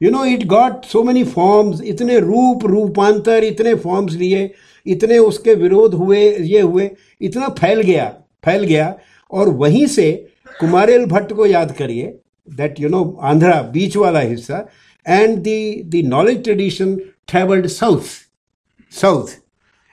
you 0.00 0.10
know 0.10 0.24
it 0.24 0.44
got 0.46 0.84
so 0.84 1.02
many 1.02 1.24
forms 1.24 1.80
इतने 1.84 2.18
रूप, 2.18 2.64
रूपांतर, 2.66 3.44
इतने 3.44 3.74
फॉर्म्स 3.74 4.14
लिए, 4.14 4.50
इतने 4.86 5.18
उसके 5.18 5.54
विरोध 5.54 5.94
हुए, 5.94 6.30
ये 6.30 6.60
हुए, 6.60 6.90
इतना 7.20 7.48
फैल 7.60 7.80
गया 7.82 8.08
फैल 8.44 8.64
गया। 8.64 8.94
और 9.30 9.48
वहीं 9.56 9.86
से 9.86 10.12
कुमारेल 10.60 11.04
भट्ट 11.06 11.32
को 11.32 11.46
याद 11.46 11.72
करिए 11.76 12.18
दैट 12.48 12.80
यू 12.80 12.88
नो 12.88 13.02
आंध्रा 13.22 13.60
बीच 13.72 13.96
वाला 13.96 14.20
हिस्सा 14.20 14.66
and 15.06 15.36
the 15.38 15.82
the 15.84 16.02
knowledge 16.08 16.42
tradition 16.44 16.94
travelled 17.28 17.66
south 17.68 18.00
south 18.92 19.28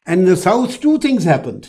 and 0.07 0.27
the 0.29 0.35
south 0.35 0.81
two 0.83 0.97
things 0.97 1.25
happened 1.25 1.65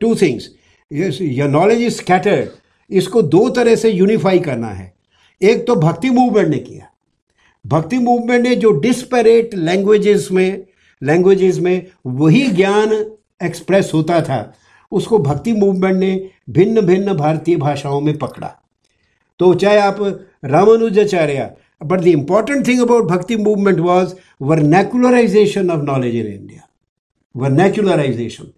two 0.00 0.14
things 0.14 0.48
your 0.90 1.48
knowledge 1.48 1.82
is 1.82 1.94
scattered 1.94 2.48
इसको 2.90 3.22
दो 3.22 3.48
तरह 3.50 3.76
से 3.76 3.90
यूनिफाई 3.90 4.38
करना 4.40 4.68
है। 4.68 4.92
एक 5.40 5.66
तो 5.66 5.74
भक्ति 5.76 6.10
मूवमेंट 6.10 6.48
ने 6.48 6.58
किया। 6.58 6.90
भक्ति 7.66 7.98
मूवमेंट 7.98 8.46
ने 8.46 8.54
जो 8.56 8.70
डिस्परेट 8.70 9.54
लैंग्वेजेस 9.54 10.28
में 10.32 10.66
लैंग्वेजेस 11.02 11.58
में 11.58 11.86
वही 12.06 12.46
ज्ञान 12.48 12.92
एक्सप्रेस 13.42 13.90
होता 13.94 14.20
था 14.20 14.54
उसको 14.92 15.18
भक्ति 15.18 15.52
मूवमेंट 15.52 15.96
ने 15.96 16.30
भिन्न 16.50 16.80
भिन्न 16.80 17.14
भारतीय 17.14 17.56
भाषाओं 17.56 18.00
में 18.00 18.18
पकड़ा। 18.18 18.54
तो 19.38 19.54
चाहे 19.54 19.78
आप 19.78 19.96
Ramanujacharya 20.44 21.50
but 21.84 22.00
the 22.00 22.06
important 22.06 22.66
thing 22.68 22.80
about 22.80 23.04
bhakti 23.04 23.36
movement 23.36 23.78
was 23.78 24.14
vernacularization 24.42 25.70
of 25.70 25.82
knowledge 25.82 26.16
in 26.16 26.26
India 26.26 26.68
vernacularization 27.36 28.52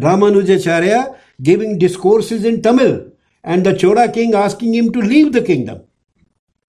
Ramanujacharya 0.00 1.14
giving 1.40 1.78
discourses 1.78 2.46
in 2.46 2.60
Tamil 2.60 3.00
and 3.44 3.64
the 3.64 3.72
Chola 3.74 4.12
king 4.12 4.34
asking 4.34 4.74
him 4.74 4.92
to 4.92 5.00
leave 5.00 5.32
the 5.32 5.40
kingdom. 5.40 5.76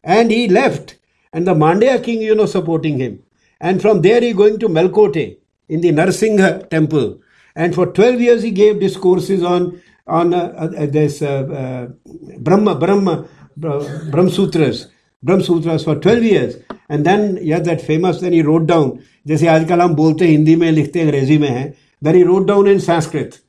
And 0.06 0.32
he 0.32 0.48
left, 0.48 0.96
and 1.34 1.48
the 1.48 1.54
Mandya 1.54 2.04
king, 2.04 2.22
you 2.22 2.36
know, 2.36 2.46
supporting 2.46 3.00
him. 3.00 3.24
And 3.60 3.82
from 3.82 4.02
there 4.02 4.22
he 4.22 4.34
going 4.34 4.60
to 4.60 4.68
Melkote 4.68 5.38
in 5.70 5.82
the 5.82 5.92
Narsingha 5.92 6.70
temple. 6.70 7.22
And 7.56 7.76
for 7.76 7.88
12 7.88 8.22
years 8.22 8.44
he 8.44 8.52
gave 8.52 8.80
discourses 8.80 9.44
on, 9.44 9.82
on 10.08 10.34
uh, 10.34 10.72
uh, 10.78 10.86
this 10.86 11.22
uh, 11.22 11.28
uh 11.28 12.38
Brahma, 12.40 12.76
Brahma, 12.76 13.28
Brahm 13.58 14.30
Sutras. 14.30 14.88
Brahm 15.24 15.42
Sutras 15.42 15.84
for 15.84 15.96
12 15.96 16.24
years. 16.24 16.56
And 16.90 17.06
then 17.06 17.38
he 17.38 17.50
had 17.50 17.66
that 17.66 17.82
famous, 17.82 18.20
then 18.20 18.34
he 18.34 18.42
wrote 18.42 18.68
down, 18.68 19.00
जैसे 19.28 19.48
आजकल 19.48 19.82
हम 19.82 19.94
बोलते 19.96 20.26
हैं 20.26 20.32
हिंदी 20.32 20.56
में 20.56 20.72
लिखते 20.72 21.00
हैं 21.00 21.06
अंग्रेज़ी 21.06 21.38
में 21.38 21.50
है 21.50 21.74
then 22.02 22.16
he 22.16 22.24
wrote 22.24 22.48
down 22.48 22.68
in 22.68 22.80
Sanskrit 22.80 23.40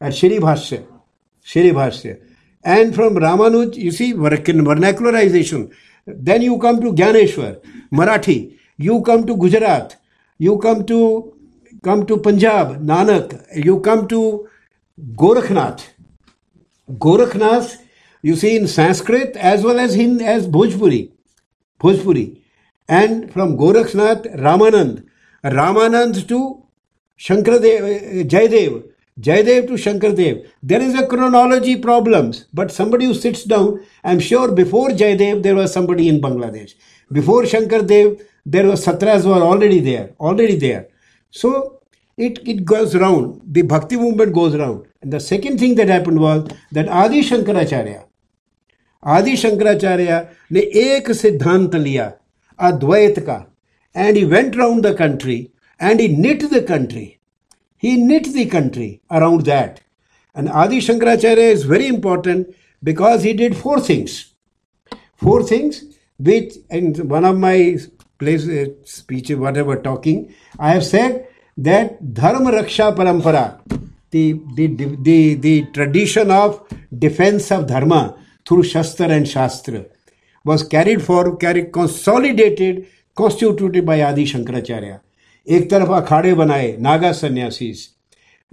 at 0.00 0.14
Shri 0.14 0.38
Bhashya, 0.38 0.84
Shri 1.42 1.70
Bhashya. 1.70 2.20
And 2.62 2.94
from 2.94 3.14
Ramanuj, 3.14 3.76
you 3.76 3.90
see 3.90 4.12
vernacularization. 4.12 5.72
Then 6.06 6.42
you 6.42 6.58
come 6.58 6.80
to 6.80 6.92
Gyaneshwar, 6.92 7.60
Marathi. 7.92 8.56
You 8.78 9.02
come 9.02 9.26
to 9.26 9.36
Gujarat, 9.36 9.96
you 10.38 10.58
come 10.58 10.84
to 10.86 11.34
come 11.82 12.06
to 12.06 12.18
Punjab, 12.18 12.80
Nanak, 12.80 13.46
you 13.54 13.80
come 13.80 14.06
to 14.08 14.48
Gorakhnath. 15.16 15.82
Gorakhnath, 16.90 17.78
you 18.22 18.36
see 18.36 18.56
in 18.56 18.68
Sanskrit 18.68 19.36
as 19.36 19.64
well 19.64 19.78
as 19.80 19.96
in 19.96 20.20
as 20.20 20.46
Bhojpuri. 20.46 21.10
Bhojpuri. 21.80 22.40
And 22.88 23.32
from 23.32 23.56
Gorakhnath, 23.56 24.38
Ramanand. 24.38 25.04
Ramanand 25.44 26.28
to 26.28 26.62
Shankardev, 27.18 28.28
Jayadev. 28.28 28.84
Jayadev 29.19 29.67
to 29.67 29.73
Shankardev. 29.73 30.49
There 30.63 30.81
is 30.81 30.95
a 30.95 31.05
chronology 31.05 31.77
problems, 31.77 32.45
but 32.53 32.71
somebody 32.71 33.05
who 33.05 33.13
sits 33.13 33.43
down, 33.43 33.85
I'm 34.03 34.19
sure 34.19 34.51
before 34.51 34.89
Jayadev 34.89 35.43
there 35.43 35.55
was 35.55 35.73
somebody 35.73 36.07
in 36.07 36.21
Bangladesh. 36.21 36.73
Before 37.11 37.43
Shankardev 37.43 38.21
there 38.45 38.65
were 38.65 38.73
satras 38.73 39.25
were 39.25 39.41
already 39.41 39.79
there, 39.79 40.11
already 40.19 40.55
there. 40.55 40.87
So 41.29 41.81
it, 42.17 42.39
it 42.47 42.65
goes 42.65 42.95
round. 42.95 43.41
The 43.45 43.61
bhakti 43.61 43.97
movement 43.97 44.33
goes 44.33 44.55
round. 44.55 44.87
And 45.01 45.11
the 45.13 45.19
second 45.19 45.59
thing 45.59 45.75
that 45.75 45.89
happened 45.89 46.19
was 46.19 46.49
that 46.71 46.87
Adi 46.87 47.21
Shankaracharya, 47.21 48.05
Adi 49.03 49.33
Shankaracharya 49.33 50.27
ने 50.51 50.59
एक 50.59 51.11
सिद्धांत 51.11 51.75
लिया 51.75 52.11
अद्वैत 52.59 53.19
का 53.25 53.45
and 53.93 54.17
he 54.17 54.25
went 54.25 54.55
round 54.55 54.83
the 54.83 54.93
country 54.93 55.51
and 55.79 55.99
he 55.99 56.07
knit 56.09 56.49
the 56.49 56.61
country. 56.61 57.14
he 57.78 57.96
knit 57.96 58.32
the 58.32 58.46
country 58.46 59.02
around 59.10 59.44
that. 59.46 59.80
And 60.34 60.48
Adi 60.48 60.78
Shankaracharya 60.78 61.36
is 61.36 61.64
very 61.64 61.86
important 61.86 62.54
because 62.82 63.22
he 63.22 63.32
did 63.32 63.56
four 63.56 63.80
things. 63.80 64.32
Four 65.16 65.42
things 65.42 65.84
which, 66.18 66.54
in 66.70 67.08
one 67.08 67.24
of 67.24 67.38
my 67.38 67.78
place 68.18 68.48
uh, 68.48 68.66
speech, 68.84 69.30
whatever 69.30 69.76
talking, 69.76 70.34
I 70.58 70.72
have 70.72 70.84
said 70.84 71.28
that 71.56 72.14
Dharma 72.14 72.50
Raksha 72.52 72.94
Parampara, 72.94 73.60
the, 74.10 74.40
the, 74.54 74.66
the, 75.00 75.34
the 75.34 75.62
tradition 75.72 76.30
of 76.30 76.66
defense 76.96 77.50
of 77.50 77.66
Dharma 77.66 78.16
through 78.46 78.62
Shastra 78.62 79.08
and 79.08 79.28
Shastra, 79.28 79.86
was 80.44 80.62
carried 80.62 81.02
for, 81.02 81.36
carried, 81.36 81.72
consolidated, 81.72 82.86
constituted 83.14 83.84
by 83.84 84.02
Adi 84.02 84.24
Shankaracharya. 84.24 85.00
एक 85.48 85.70
तरफ़ 85.70 85.90
अखाड़े 85.90 86.34
बनाए, 86.34 86.76
Naga 86.80 87.12
sannyasis, 87.12 87.88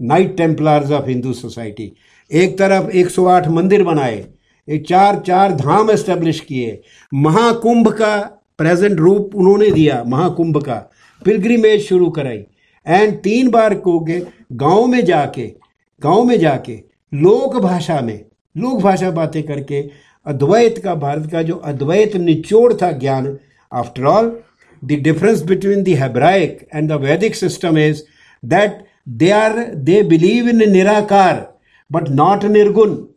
knight 0.02 0.38
templars 0.38 0.92
of 0.92 1.08
Hindu 1.08 1.34
society. 1.34 1.94
एक 2.32 2.58
तरफ़ 2.58 2.90
108 2.90 3.48
मंदिर 3.48 3.84
बनाए 3.84 4.26
एक 4.70 4.88
चार 4.88 5.24
चार 5.28 5.52
धाम 5.52 5.92
एस्टेब्लिश 5.92 6.40
किए। 6.40 6.82
महाकुंभ 7.14 7.88
का 7.88 8.18
प्रेजेंट 8.58 9.00
रूप 9.00 9.32
उन्होंने 9.36 9.72
दिया, 9.72 10.04
महाकुंभ 10.08 10.58
का। 10.58 10.92
पिलग्रिमेज 11.26 11.82
शुरू 11.82 12.10
कराई। 12.10 12.44
एंड 12.88 13.22
तीन 13.22 13.50
बार 13.50 13.82
के 13.88 14.20
गाँव 14.52 14.86
में 14.86 15.06
जाके, 15.06 15.54
गाँव 16.02 16.24
में 16.24 16.40
जाके, 16.40 16.84
लोक 17.14 17.58
भाषा 17.58 18.02
में, 18.02 18.26
लोक 18.58 18.82
भाषा 18.82 19.12
बातें 19.12 19.44
करके, 19.44 19.90
अद्वैत 20.26 20.78
का, 20.78 20.96
भारत 20.96 21.32
का 21.32 21.42
जो 21.42 21.56
अद्वैत 21.56 22.16
निचोड़ 22.16 22.74
था 22.74 22.92
ज्ञान 22.92 23.38
after 23.74 24.04
all 24.04 24.40
the 24.86 24.98
difference 24.98 25.42
between 25.42 25.84
the 25.84 25.96
Hebraic 25.96 26.68
and 26.72 26.90
the 26.90 26.98
Vedic 26.98 27.36
system 27.36 27.78
is 27.78 28.06
that 28.44 28.86
they 29.06 29.32
are 29.32 29.74
they 29.74 30.02
believe 30.02 30.48
in 30.48 30.58
Nirakar, 30.58 31.50
but 31.90 32.12
not 32.12 32.42
Nirgun. 32.42 33.10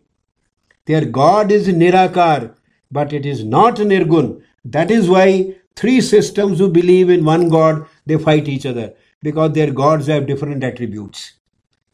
Their 0.86 1.04
God 1.04 1.50
is 1.50 1.68
Nirakar, 1.68 2.54
but 2.90 3.12
it 3.12 3.26
is 3.26 3.44
not 3.44 3.76
Nirgun. 3.76 4.42
That 4.64 4.90
is 4.90 5.08
why 5.08 5.56
three 5.74 6.00
systems 6.00 6.58
who 6.58 6.70
believe 6.70 7.10
in 7.10 7.24
one 7.24 7.48
God 7.48 7.86
they 8.06 8.16
fight 8.16 8.48
each 8.48 8.66
other 8.66 8.94
because 9.22 9.52
their 9.52 9.72
gods 9.72 10.06
have 10.06 10.26
different 10.26 10.62
attributes. 10.62 11.32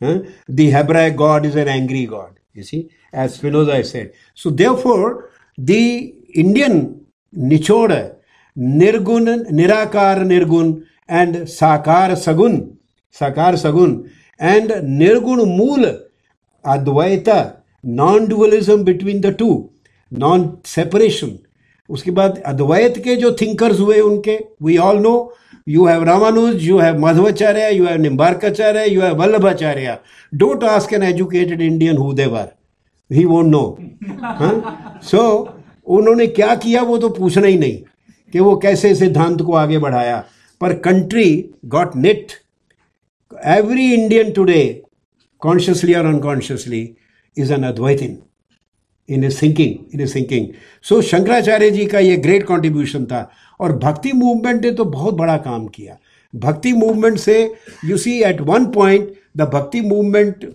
Huh? 0.01 0.21
The 0.49 0.71
Hebraic 0.71 1.17
God 1.17 1.47
is 1.47 1.57
an 1.57 1.69
angry 1.69 2.07
God, 2.07 2.39
you 2.53 2.63
see, 2.63 2.91
as 3.13 3.37
Spinoza 3.37 3.83
said. 3.85 4.13
So 4.35 4.51
therefore, 4.51 5.31
the 5.57 6.15
Indian 6.35 7.07
Nichoda 7.33 8.17
Nirgun, 8.57 9.29
निराकार 9.53 10.23
निर्गुण 10.25 10.75
and 11.11 11.45
साकार 11.47 12.15
सगुण 12.17 12.61
साकार 13.17 13.57
Sagun, 13.57 13.97
and 14.41 14.73
निर्गुण 14.85 15.45
मूल 15.49 15.87
Advaita, 16.65 17.43
non 17.85 18.27
dualism 18.29 18.85
between 18.85 19.21
the 19.21 19.27
two 19.39 19.49
non 20.13 20.43
separation 20.67 21.31
उसके 21.91 22.11
बाद 22.11 22.37
अद्वैत 22.47 22.99
के 23.05 23.17
जो 23.17 23.31
थिंकर्स 23.41 23.81
हुए 23.81 23.99
उनके 24.01 24.39
we 24.63 24.77
all 24.79 24.99
know 24.99 25.15
you 25.69 25.87
have 25.87 26.05
Ramanuja 26.05 26.63
you 26.65 26.79
have 26.79 26.99
Madhvacharya 27.01 27.71
you 27.77 27.87
have 27.87 28.01
Nimbarkacharya 28.01 28.85
you 28.91 29.01
have 29.03 29.17
Vallabhacharya 29.23 29.97
don't 30.33 30.65
ask 30.65 30.93
an 30.93 31.03
educated 31.03 31.63
Indian 31.63 31.97
who 31.97 32.13
they 32.13 32.27
were 32.27 32.49
he 33.11 33.25
won't 33.25 33.47
know 33.47 33.65
so 35.11 35.23
उन्होंने 35.87 36.27
क्या 36.39 36.55
किया 36.55 36.83
वो 36.83 36.99
तो 36.99 37.09
पूछना 37.09 37.47
ही 37.47 37.59
नहीं। 37.59 37.79
कि 38.33 38.41
वो 38.41 38.57
कैसे 38.57 38.95
सिद्धांत 38.95 39.43
को 39.43 39.53
आगे 39.55 39.79
बढ़ाया। 39.79 40.25
पर 40.61 40.73
country 40.79 41.29
got 41.67 41.97
knit 41.97 42.33
every 43.47 43.93
Indian 43.93 44.31
today 44.33 44.63
consciously 45.43 45.95
और 45.95 46.07
unconsciously 46.07 46.89
is 47.37 47.53
an 47.53 47.63
Advaitin 47.65 48.19
in 49.09 49.25
a 49.25 49.29
thinking 49.43 49.95
in 49.95 50.01
a 50.01 50.07
thinking 50.15 50.47
so 50.83 51.01
Shankaracharya 51.03 51.71
ji 51.71 51.87
का 51.87 51.99
ये 51.99 52.17
ग्रेट 52.17 52.47
कॉन्ट्रीब्यूशन 52.47 53.05
था 53.05 53.31
और 53.61 53.77
भक्ति 53.79 54.13
मूवमेंट 54.13 54.65
ने 54.65 54.71
तो 54.71 54.85
बहुत 54.85 55.15
बड़ा 55.15 55.37
काम 55.37 55.67
किया 55.67 55.99
भक्ति 56.35 56.73
मूवमेंट 56.73 57.19
से 57.19 57.43
you 57.85 57.97
see 57.97 58.19
at 58.25 58.41
one 58.41 58.67
point 58.73 59.13
the 59.37 59.49
bhakti 59.55 59.81
movement 59.81 60.47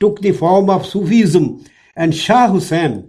took 0.00 0.22
the 0.22 0.32
form 0.32 0.70
of 0.70 0.82
Sufism 0.82 1.58
and 1.96 2.12
Shah 2.12 2.46
Hussain 2.46 3.02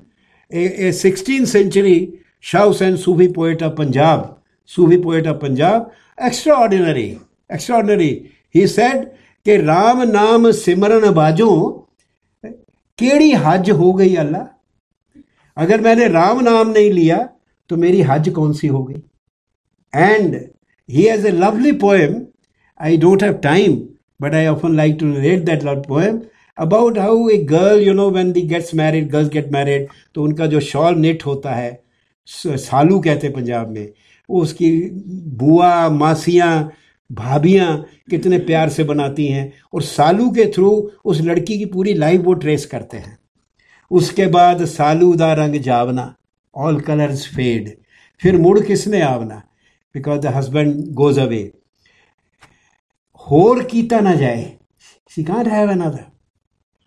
a 0.51 0.91
sixteen 0.91 1.45
a 1.45 2.07
16th 2.43 2.75
century 2.75 2.97
Sufi 2.97 3.27
Hussain 3.27 3.63
of 3.63 3.73
Punjab 3.75 4.35
Sufi 4.71 4.97
Punjab, 4.97 5.27
of 5.27 5.41
Punjab 5.41 5.91
extraordinary 6.55 7.07
extra 7.51 7.77
extraordinary. 7.77 8.11
He 8.55 8.67
said 8.67 9.05
कि 9.45 9.55
राम 9.57 10.01
नाम 10.03 10.51
सिमरन 10.51 11.09
बाजो 11.13 11.51
केड़ी 12.99 13.31
हज 13.43 13.69
हो 13.71 13.91
गई 13.93 14.15
अल्लाह 14.15 15.61
अगर 15.63 15.81
मैंने 15.81 16.07
राम 16.07 16.39
नाम 16.43 16.69
नहीं 16.69 16.91
लिया 16.91 17.17
तो 17.69 17.77
मेरी 17.77 18.01
हज 18.09 18.29
कौन 18.35 18.53
सी 18.53 18.67
हो 18.67 18.83
गई 18.83 19.01
and 19.93 20.35
he 20.89 21.03
has 21.03 21.27
a 21.27 21.31
lovely 21.31 21.71
poem 21.83 22.21
I 22.79 22.97
don't 22.97 23.23
have 23.23 23.33
time 23.43 23.75
but 24.21 24.33
I 24.35 24.47
often 24.47 24.75
like 24.75 24.97
to 24.99 25.13
read 25.13 25.45
that 25.45 25.63
love 25.63 25.83
poem 25.87 26.21
about 26.57 26.97
how 26.97 27.27
a 27.29 27.37
girl 27.51 27.81
you 27.83 27.93
know 27.93 28.09
when 28.11 28.31
the 28.31 28.41
gets 28.47 28.73
married 28.75 29.09
girls 29.11 29.29
get 29.33 29.51
married 29.51 29.87
तो 30.15 30.23
उनका 30.23 30.47
जो 30.53 30.59
shawl 30.69 30.95
knit 30.95 31.25
होता 31.25 31.53
है 31.55 31.71
सालू 32.29 32.99
कहते 32.99 33.27
हैं 33.27 33.35
पंजाब 33.35 33.69
में। 33.69 33.91
उसकी 34.29 34.69
बुआ, 35.37 35.89
मासियाँ, 35.89 36.71
भाभियाँ 37.09 37.85
कितने 38.09 38.37
प्यार 38.39 38.69
से 38.69 38.83
बनाती 38.83 39.27
हैं 39.27 39.51
और 39.73 39.81
सालू 39.81 40.29
के 40.31 40.45
थ्रू 40.45 40.69
उस 41.05 41.21
लड़की 41.21 41.57
की 41.57 41.65
पूरी 41.65 41.93
लाइफ 41.93 42.21
वो 42.21 42.33
ट्रेस 42.33 42.65
करते 42.65 42.97
हैं। 42.97 43.17
उसके 43.91 44.27
बाद 44.27 44.65
सालू 44.65 45.13
दा 45.15 45.33
रंग 45.33 45.55
जावना 45.55 46.15
ऑल 46.55 46.79
कलर्स 46.81 47.27
फेड 47.27 47.77
फिर 48.21 48.37
मुड़ 48.37 48.59
किसने 48.59 49.01
आवना? 49.01 49.35
Because 49.95 50.19
the 50.21 50.25
husband 50.25 50.85
goes 50.93 51.19
away 51.19 51.51
होर 53.21 53.63
कीता 53.63 53.99
ना 53.99 54.13
जाए। 54.15 54.57
सी 55.09 55.23
कांट 55.23 55.47
हैव 55.47 55.71
अनदर 55.71 56.05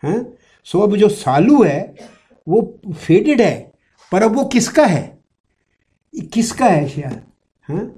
हाँ? 0.02 0.24
सो 0.64 0.80
अब 0.80 0.96
जो 0.96 1.08
सालू 1.08 1.62
है, 1.62 1.94
वो 2.48 2.80
फेडेड 2.92 3.40
है, 3.40 3.72
पर 4.12 4.22
अब 4.22 4.36
वो 4.36 4.44
किसका 4.44 4.84
है? 4.86 5.21
किसका 6.14 6.66
है 6.66 6.88
शायद 6.88 7.20
हाँ? 7.68 7.92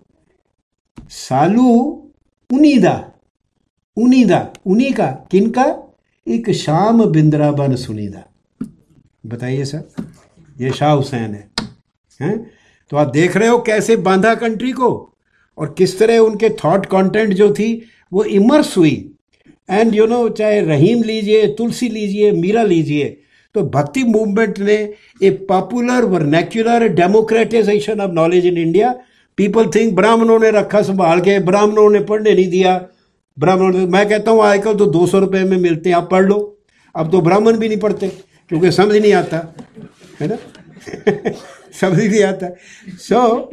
सालू 1.10 1.70
उन्हीं 2.50 2.78
दा 2.80 3.12
उन्हीं 3.96 4.92
का। 4.92 5.06
किनका? 5.30 5.64
एक 6.26 6.50
शाम 6.50 7.04
बिंद्रा 7.04 7.50
बन 7.52 7.74
सुनी 7.76 8.06
दा 8.08 8.24
बताइए 9.26 9.64
सर, 9.64 9.82
ये 10.60 10.70
शाह 10.70 10.92
हुसैन 10.92 11.34
है। 11.34 11.48
हैं? 12.20 12.50
तो 12.90 12.96
आप 12.96 13.08
देख 13.08 13.36
रहे 13.36 13.48
हो 13.48 13.58
कैसे 13.58 13.96
बांधा 13.96 14.34
कंट्री 14.34 14.72
को 14.72 14.90
और 15.58 15.74
किस 15.78 15.98
तरह 15.98 16.18
उनके 16.18 16.48
थॉट 16.54 16.86
कंटेंट 16.86 17.32
जो 17.34 17.52
थी, 17.54 17.82
वो 18.12 18.24
इमर्स 18.24 18.76
हुई। 18.76 19.10
एंड 19.70 19.94
यू 19.94 20.06
नो 20.06 20.28
चाहे 20.28 20.60
रहीम 20.60 21.02
लीजिए, 21.02 21.46
तुलसी 21.48 21.88
लीजिए, 21.88 22.32
मीरा 22.32 22.62
लीजिए 22.62 23.20
तो 23.54 23.62
भक्ति 23.62 24.02
मूवमेंट 24.04 24.58
ने 24.58 24.76
a 25.22 25.30
popular 25.48 26.04
vernacular 26.04 26.88
democratization 26.88 28.00
of 28.00 28.10
knowledge 28.10 28.46
in 28.46 28.58
India 28.58 28.94
people 29.38 29.70
think 29.74 29.94
ब्राह्मणों 29.94 30.38
ने 30.38 30.50
रखा, 30.50 30.82
संभाल 30.82 31.20
के 31.20 31.38
ब्राह्मणों 31.38 31.90
ने 31.90 32.00
पढ़ने 32.00 32.34
नहीं 32.34 32.50
दिया। 32.50 32.76
ब्राह्मणों 33.38 33.78
ने 33.78 33.86
मैं 33.86 34.08
कहता 34.08 34.30
हूँ, 34.30 34.42
आजकल 34.42 34.74
तो 34.74 34.86
दो 34.86 35.06
सौ 35.06 35.18
रुपये 35.18 35.44
में 35.44 35.56
मिलते 35.56 35.90
हैं, 35.90 35.96
आप 35.96 36.08
पढ़ 36.10 36.24
लो। 36.24 36.38
अब 36.94 37.10
तो 37.10 37.20
ब्राह्मण 37.20 37.56
भी 37.56 37.68
नहीं 37.68 37.78
पढ़ते, 37.78 38.08
क्योंकि 38.48 38.70
समझ 38.72 38.96
नहीं 38.96 39.12
आता। 39.12 39.54
है 40.20 40.28
ना? 40.28 40.36
समझ 41.80 42.04
नहीं 42.04 42.22
आता। 42.22 42.48
So 42.98 43.50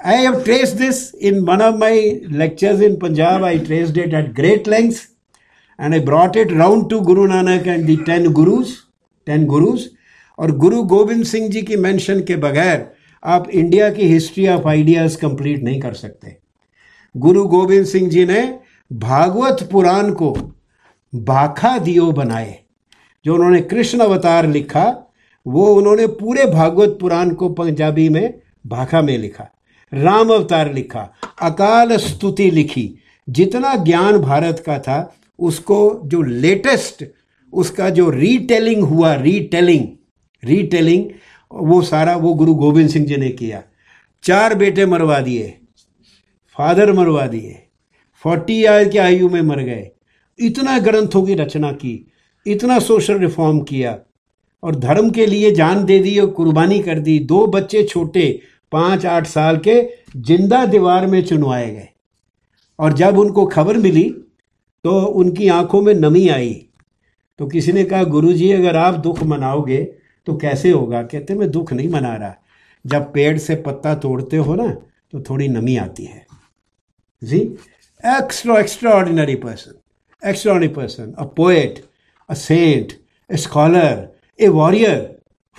I 0.00 0.22
have 0.22 0.40
trace 0.42 0.72
this 0.72 1.14
in 1.14 1.38
one 1.40 1.62
of 1.62 1.74
my 1.74 2.00
lectures 2.32 2.80
in 2.80 2.96
Punjab 2.96 3.44
I 3.44 3.58
traced 3.58 3.98
it 3.98 4.14
at 4.14 4.32
great 4.34 4.68
length 4.68 4.92
and 5.80 5.94
I 5.94 6.00
brought 6.00 6.36
it 6.36 6.52
round 6.52 6.90
to 6.90 7.00
Guru 7.00 7.26
Nanak 7.26 7.66
and 7.66 7.86
the 7.86 7.96
ten 7.96 8.28
gurus 8.32 8.74
ten 9.26 9.46
gurus. 9.46 9.88
और 10.38 10.50
गुरु 10.52 10.82
गोविंद 10.82 11.24
सिंह 11.24 11.48
जी 11.48 11.62
की 11.62 11.76
mention 11.76 12.20
के 12.20 12.36
बगैर 12.36 12.92
आप 13.24 13.48
India 13.50 13.90
की 13.90 14.02
history 14.02 14.48
of 14.48 14.68
ideas 14.68 15.18
complete 15.18 15.62
नहीं 15.62 15.80
कर 15.80 15.94
सकते। 15.94 16.36
गुरु 17.16 17.46
गोविंद 17.46 17.86
सिंह 17.86 18.08
जी 18.10 18.26
ने 18.26 18.58
भागवत 18.92 19.68
पुराण 19.72 20.12
को 20.12 20.36
भाखा 21.14 21.78
दियो 21.78 22.12
बनाए। 22.12 22.58
जो 23.24 23.34
उन्होंने 23.34 23.60
कृष्ण 23.60 23.98
अवतार 23.98 24.46
लिखा, 24.46 25.12
वो 25.46 25.74
उन्होंने 25.74 26.06
पूरे 26.06 26.44
भागवत 26.44 26.98
पुराण 27.00 27.30
को 27.30 27.48
पंजाबी 27.48 28.08
में 28.08 28.40
भाखा 28.66 29.02
में 29.02 29.18
लिखा, 29.18 29.48
राम 29.94 30.30
अवतार 30.30 30.72
लिखा, 30.74 31.12
अकाल 31.42 31.96
स्तुति 31.96 32.50
लिखी। 32.50 32.90
जितना 33.28 33.74
ज्ञान 33.74 34.18
भारत 34.18 34.62
का 34.66 34.78
था, 34.78 35.14
उसको 35.38 36.00
जो 36.04 36.22
लेटेस्ट 36.22 37.04
उसका 37.52 37.88
जो 37.90 38.08
रीटेलिंग 38.10 38.82
हुआ 38.82 39.14
रीटेलिंग 39.16 39.86
रीटेलिंग 40.42 41.04
वो 41.50 41.80
सारा, 41.82 42.16
वो 42.16 42.32
गुरु 42.34 42.54
गोविंद 42.54 42.88
सिंह 42.90 43.06
जी 43.06 43.16
ने 43.16 43.28
किया। 43.30 43.62
चार 44.24 44.54
बेटे 44.54 44.86
मरवा 44.86 45.18
दिए, 45.20 45.46
फादर 46.56 46.92
मरवा 46.92 47.26
दिए, 47.26 47.56
फोर्टी 48.24 48.54
ईयर 48.54 48.88
की 48.88 48.98
आयु 48.98 49.28
में 49.28 49.40
मर 49.42 49.60
गए। 49.60 49.90
इतना 50.38 50.78
ग्रंथों 50.78 51.22
की 51.22 51.34
रचना 51.34 51.70
की, 51.72 52.12
इतना 52.46 52.78
सोशल 52.80 53.18
रिफॉर्म 53.18 53.60
किया 53.60 53.98
और 54.62 54.76
धर्म 54.76 55.10
के 55.10 55.26
लिए 55.26 55.50
जान 55.54 55.84
दे 55.84 55.98
दी 55.98 56.18
और 56.18 56.26
कुर्बानी 56.30 56.78
कर 56.80 56.98
दी। 56.98 57.18
दो 57.20 57.46
बच्चे 57.46 57.82
छोटे, 57.84 58.40
पाँच, 58.72 59.06
आठ 59.06 59.26
साल 59.26 59.56
के, 59.58 59.82
ज़िंदा 60.16 60.64
दीवार 60.66 61.06
में 61.06 61.22
चुनवाए 61.24 61.70
गए। 61.70 61.88
और 62.78 62.92
जब 62.92 63.18
उनको 63.18 63.46
खबर 63.46 63.76
मिली 63.78 64.08
तो 64.84 65.00
उनकी 65.00 65.48
आँखों 65.50 65.80
में 65.82 65.94
नमी 65.94 66.28
आई। 66.28 66.54
तो 67.38 67.46
किसी 67.46 67.72
ने 67.72 67.84
कहा 67.84 68.02
गुरु 68.04 68.32
जी 68.32 68.50
अगर 68.52 68.76
आप 68.76 68.94
दुख 69.00 69.22
मनाओगे 69.22 69.82
तो 70.26 70.36
कैसे 70.36 70.70
होगा? 70.70 71.02
कहते 71.02 71.34
मैं 71.34 71.50
दुख 71.50 71.72
नहीं 71.72 71.88
मना 71.88 72.14
रहा। 72.16 72.34
जब 72.84 73.12
पेड़ 73.12 73.36
से 73.38 73.54
पत्ता 73.56 73.94
तोड़ते 73.94 74.36
हो 74.36 74.54
ना 74.54 74.68
तो 75.12 75.20
थोड़ी 75.20 75.48
नमी 75.48 75.76
आती 75.76 76.04
है। 76.04 76.24
जी? 77.22 77.38
Extra 77.38 78.58
extraordinary 78.92 79.34
person 79.34 80.28
extraordinary 80.52 80.74
person 80.74 81.12
a 81.18 81.24
poet 81.36 81.84
a 82.28 82.34
saint 82.34 82.92
a 83.30 83.36
scholar 83.36 84.08
a 84.38 84.48
warrior 84.48 84.98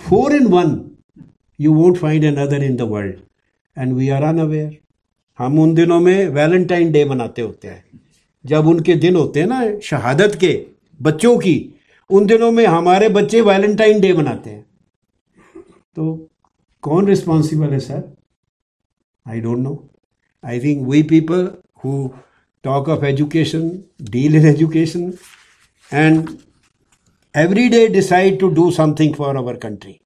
four 0.00 0.34
in 0.34 0.46
one 0.46 0.80
you 1.60 1.72
won't 1.74 1.96
find 1.96 2.24
another 2.36 2.62
in 2.64 2.76
the 2.76 2.82
world 2.90 3.16
and 3.76 3.92
we 3.92 4.08
are 4.08 4.22
unaware 4.22 4.76
हम 5.38 5.58
उन 5.58 5.74
दिनों 5.74 6.00
में 6.00 6.28
वैलेंटाइन 6.28 6.90
डे 6.92 7.04
मनाते 7.04 7.42
होते 7.42 7.68
हैं। 7.68 7.84
जब 8.44 8.66
उनके 8.66 8.94
दिन 8.94 9.16
होते 9.16 9.40
हैं 9.40 9.46
ना, 9.46 9.78
शहादत 9.80 10.34
के 10.34 10.52
बच्चों 11.00 11.36
की, 11.38 11.56
उन 12.10 12.26
दिनों 12.26 12.50
में 12.52 12.64
हमारे 12.66 13.08
बच्चे 13.08 13.40
वैलेंटाइन 13.40 14.00
डे 14.00 14.12
मनाते 14.12 14.50
हैं। 14.50 14.64
तो 15.96 16.14
कौन 16.82 17.06
रिस्पॉन्सिबल 17.06 17.72
है 17.72 17.78
sir 17.80 18.02
I 19.26 19.40
don't 19.40 19.58
know 19.58 19.72
I 20.44 20.60
think 20.60 20.86
we 20.88 21.02
people 21.12 21.48
who 21.84 21.92
talk 22.64 22.88
of 22.88 23.04
education 23.04 23.68
deal 24.10 24.36
in 24.36 24.46
education 24.46 25.12
and 25.90 26.28
every 27.34 27.68
day 27.68 27.86
decide 27.88 28.38
to 28.40 28.48
do 28.54 28.70
something 28.70 29.14
for 29.14 29.36
our 29.36 29.56
country 29.64 29.98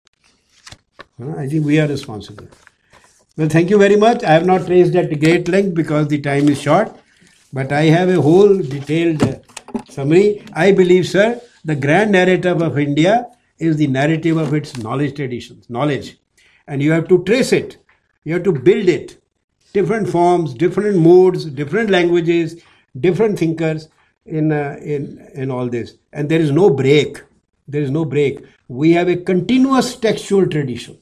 I 1.38 1.48
think 1.48 1.66
we 1.66 1.76
are 1.78 1.88
responsible 1.88 2.48
well 3.38 3.48
thank 3.54 3.70
you 3.70 3.78
very 3.78 3.96
much 3.96 4.24
I 4.24 4.34
have 4.34 4.46
not 4.46 4.68
raise 4.70 4.88
that 4.96 5.14
great 5.20 5.48
length 5.48 5.72
because 5.74 6.06
the 6.08 6.22
time 6.24 6.50
is 6.50 6.58
short 6.58 6.88
but 7.52 7.72
I 7.72 7.88
have 7.88 8.10
a 8.10 8.16
whole 8.28 8.58
detailed 8.68 9.24
summary. 9.92 10.44
I 10.54 10.72
believe, 10.72 11.06
sir, 11.06 11.40
the 11.64 11.76
grand 11.76 12.12
narrative 12.12 12.60
of 12.62 12.78
India 12.78 13.28
is 13.58 13.76
the 13.76 13.86
narrative 13.86 14.36
of 14.36 14.52
its 14.54 14.76
knowledge 14.78 15.14
traditions, 15.16 15.68
knowledge. 15.70 16.18
And 16.66 16.82
you 16.82 16.92
have 16.92 17.08
to 17.08 17.22
trace 17.24 17.52
it, 17.52 17.76
you 18.24 18.34
have 18.34 18.42
to 18.44 18.52
build 18.52 18.88
it. 18.88 19.18
Different 19.72 20.08
forms, 20.08 20.52
different 20.52 20.98
modes, 20.98 21.46
different 21.46 21.88
languages, 21.88 22.62
different 23.00 23.38
thinkers 23.38 23.88
in, 24.26 24.52
uh, 24.52 24.76
in, 24.82 25.26
in 25.34 25.50
all 25.50 25.68
this. 25.68 25.94
And 26.12 26.28
there 26.28 26.40
is 26.40 26.50
no 26.50 26.68
break. 26.68 27.22
There 27.66 27.80
is 27.80 27.90
no 27.90 28.04
break. 28.04 28.44
We 28.68 28.92
have 28.92 29.08
a 29.08 29.16
continuous 29.16 29.96
textual 29.96 30.46
tradition. 30.46 30.98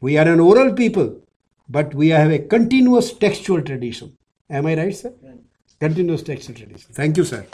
We 0.00 0.16
are 0.16 0.28
an 0.28 0.38
oral 0.38 0.74
people, 0.74 1.20
but 1.68 1.92
we 1.94 2.10
have 2.10 2.30
a 2.30 2.38
continuous 2.38 3.12
textual 3.12 3.62
tradition. 3.62 4.16
Am 4.48 4.66
I 4.66 4.76
right, 4.76 4.94
sir? 4.94 5.12
Continuous 5.80 6.22
textual 6.22 6.56
tradition. 6.56 6.92
Thank 6.92 7.16
you, 7.16 7.24
sir. 7.24 7.46